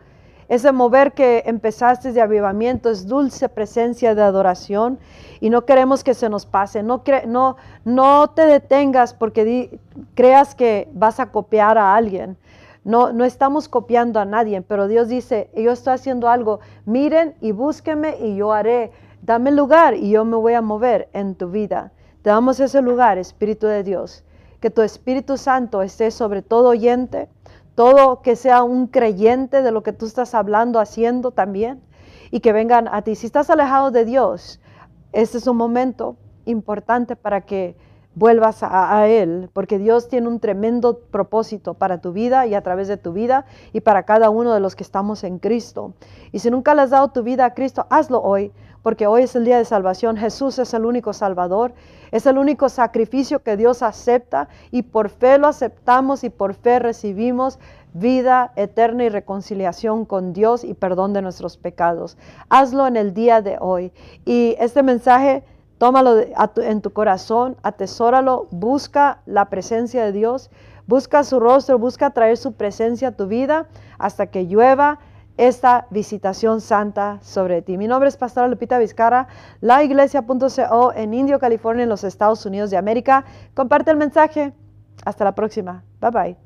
Ese 0.49 0.71
mover 0.71 1.13
que 1.13 1.43
empezaste 1.47 2.13
de 2.13 2.21
avivamiento 2.21 2.89
es 2.89 3.07
dulce 3.07 3.49
presencia 3.49 4.15
de 4.15 4.23
adoración 4.23 4.99
y 5.41 5.51
no 5.51 5.65
queremos 5.65 6.05
que 6.05 6.15
se 6.15 6.29
nos 6.29 6.47
pase. 6.47 6.85
No, 6.85 7.03
no, 7.27 7.57
no 7.85 8.31
te 8.31 8.47
detengas 8.47 9.13
porque 9.13 9.81
creas 10.15 10.55
que 10.55 10.89
vas 10.93 11.19
a 11.19 11.33
copiar 11.33 11.79
a 11.79 11.97
alguien. 11.97 12.37
No, 12.87 13.12
no 13.12 13.25
estamos 13.25 13.68
copiando 13.68 14.20
a 14.20 14.25
nadie, 14.25 14.62
pero 14.62 14.87
Dios 14.87 15.09
dice, 15.09 15.51
yo 15.57 15.72
estoy 15.72 15.94
haciendo 15.94 16.29
algo, 16.29 16.61
miren 16.85 17.35
y 17.40 17.51
búsquenme 17.51 18.16
y 18.20 18.37
yo 18.37 18.53
haré. 18.53 18.92
Dame 19.22 19.51
lugar 19.51 19.94
y 19.94 20.11
yo 20.11 20.25
me 20.25 20.37
voy 20.37 20.53
a 20.53 20.62
mover 20.62 21.09
en 21.12 21.35
tu 21.35 21.51
vida. 21.51 21.90
Te 22.22 22.31
damos 22.31 22.61
ese 22.61 22.81
lugar, 22.83 23.18
Espíritu 23.18 23.66
de 23.66 23.83
Dios. 23.83 24.22
Que 24.61 24.70
tu 24.70 24.83
Espíritu 24.83 25.37
Santo 25.37 25.83
esté 25.83 26.12
sobre 26.12 26.42
todo 26.42 26.68
oyente, 26.68 27.29
todo 27.75 28.22
que 28.22 28.37
sea 28.37 28.62
un 28.62 28.87
creyente 28.87 29.62
de 29.62 29.72
lo 29.72 29.83
que 29.83 29.92
tú 29.92 30.07
estás 30.07 30.33
hablando, 30.33 30.79
haciendo 30.79 31.33
también, 31.33 31.83
y 32.31 32.38
que 32.38 32.53
vengan 32.53 32.87
a 32.87 33.03
ti. 33.03 33.16
Si 33.16 33.27
estás 33.27 33.51
alejado 33.51 33.90
de 33.90 34.05
Dios, 34.05 34.61
este 35.11 35.38
es 35.38 35.49
un 35.49 35.57
momento 35.57 36.18
importante 36.44 37.16
para 37.16 37.40
que 37.40 37.77
vuelvas 38.16 38.62
a, 38.62 39.07
Él, 39.07 39.50
porque 39.52 39.79
Dios 39.79 40.09
tiene 40.09 40.26
un 40.26 40.40
tremendo 40.40 40.98
propósito 41.11 41.74
para 41.74 42.00
tu 42.00 42.12
vida 42.12 42.46
y 42.46 42.55
a 42.55 42.62
través 42.62 42.88
de 42.88 42.96
tu 42.96 43.12
vida 43.12 43.44
y 43.74 43.83
para 43.83 44.05
cada 44.05 44.31
uno 44.31 44.55
de 44.55 44.61
los 44.61 44.74
que 44.74 44.83
estamos 44.83 45.22
en 45.22 45.38
Cristo. 45.38 45.92
Y 46.33 46.38
si 46.38 46.50
nunca 46.50 46.74
le 46.74 46.83
has 46.83 46.90
dado 46.90 47.09
tu 47.09 47.22
vida 47.22 47.44
a 47.44 47.52
Cristo, 47.55 47.87
hazlo 47.90 48.22
hoy, 48.22 48.52
porque 48.83 49.07
hoy 49.07 49.24
es 49.24 49.37
el 49.37 49.44
día 49.44 49.59
de 49.59 49.66
salvación. 49.66 50.16
Jesús 50.16 50.59
es 50.59 50.72
el 50.72 50.87
único 50.87 51.12
Salvador, 51.12 51.74
es 52.11 52.24
el 52.24 52.38
único 52.38 52.70
sacrificio 52.70 53.42
que 53.42 53.59
Dios 53.59 53.83
acepta 53.83 54.48
y 54.70 54.83
por 54.83 55.11
fe 55.11 55.37
lo 55.37 55.48
aceptamos 55.48 56.24
y 56.24 56.31
por 56.31 56.55
fe 56.55 56.79
recibimos 56.79 57.59
vida 57.92 58.52
eterna 58.57 59.05
y 59.05 59.11
reconciliación 59.11 60.07
con 60.07 60.33
Dios 60.33 60.64
y 60.64 60.72
perdón 60.72 61.12
de 61.12 61.20
nuestros 61.20 61.59
pecados. 61.59 62.16
Hazlo 62.48 62.87
en 62.87 62.96
el 62.96 63.12
día 63.12 63.42
de 63.42 63.59
hoy. 63.61 63.92
Y 64.24 64.57
este 64.59 64.83
mensaje 64.83 65.44
Tómalo 65.79 66.17
en 66.57 66.81
tu 66.81 66.93
corazón, 66.93 67.57
atesóralo, 67.62 68.49
busca 68.51 69.21
la 69.27 69.51
presencia 69.51 70.05
de 70.05 70.12
Dios, 70.12 70.51
busca 70.87 71.23
su 71.23 71.39
rostro, 71.39 71.79
busca 71.79 72.11
traer 72.11 72.37
su 72.39 72.55
presencia 72.55 73.09
a 73.09 73.12
tu 73.12 73.27
vida 73.27 73.69
hasta 73.99 74.29
que 74.29 74.47
llueva 74.47 74.99
esta 75.37 75.87
visitación 75.91 76.61
santa 76.61 77.19
sobre 77.21 77.61
ti. 77.61 77.77
Mi 77.77 77.89
nombre 77.89 78.09
es 78.09 78.17
Pastora 78.17 78.49
Lupita 78.49 78.79
Vizcarra, 78.79 79.29
laiglesia.co 79.61 80.93
en 80.95 81.12
Indio, 81.12 81.39
California, 81.39 81.83
en 81.83 81.91
los 81.91 82.05
Estados 82.05 82.47
Unidos 82.47 82.71
de 82.71 82.79
América. 82.79 83.25
Comparte 83.55 83.91
el 83.91 83.99
mensaje. 83.99 84.55
Hasta 85.05 85.25
la 85.25 85.35
próxima. 85.35 85.85
Bye 86.01 86.11
bye. 86.11 86.46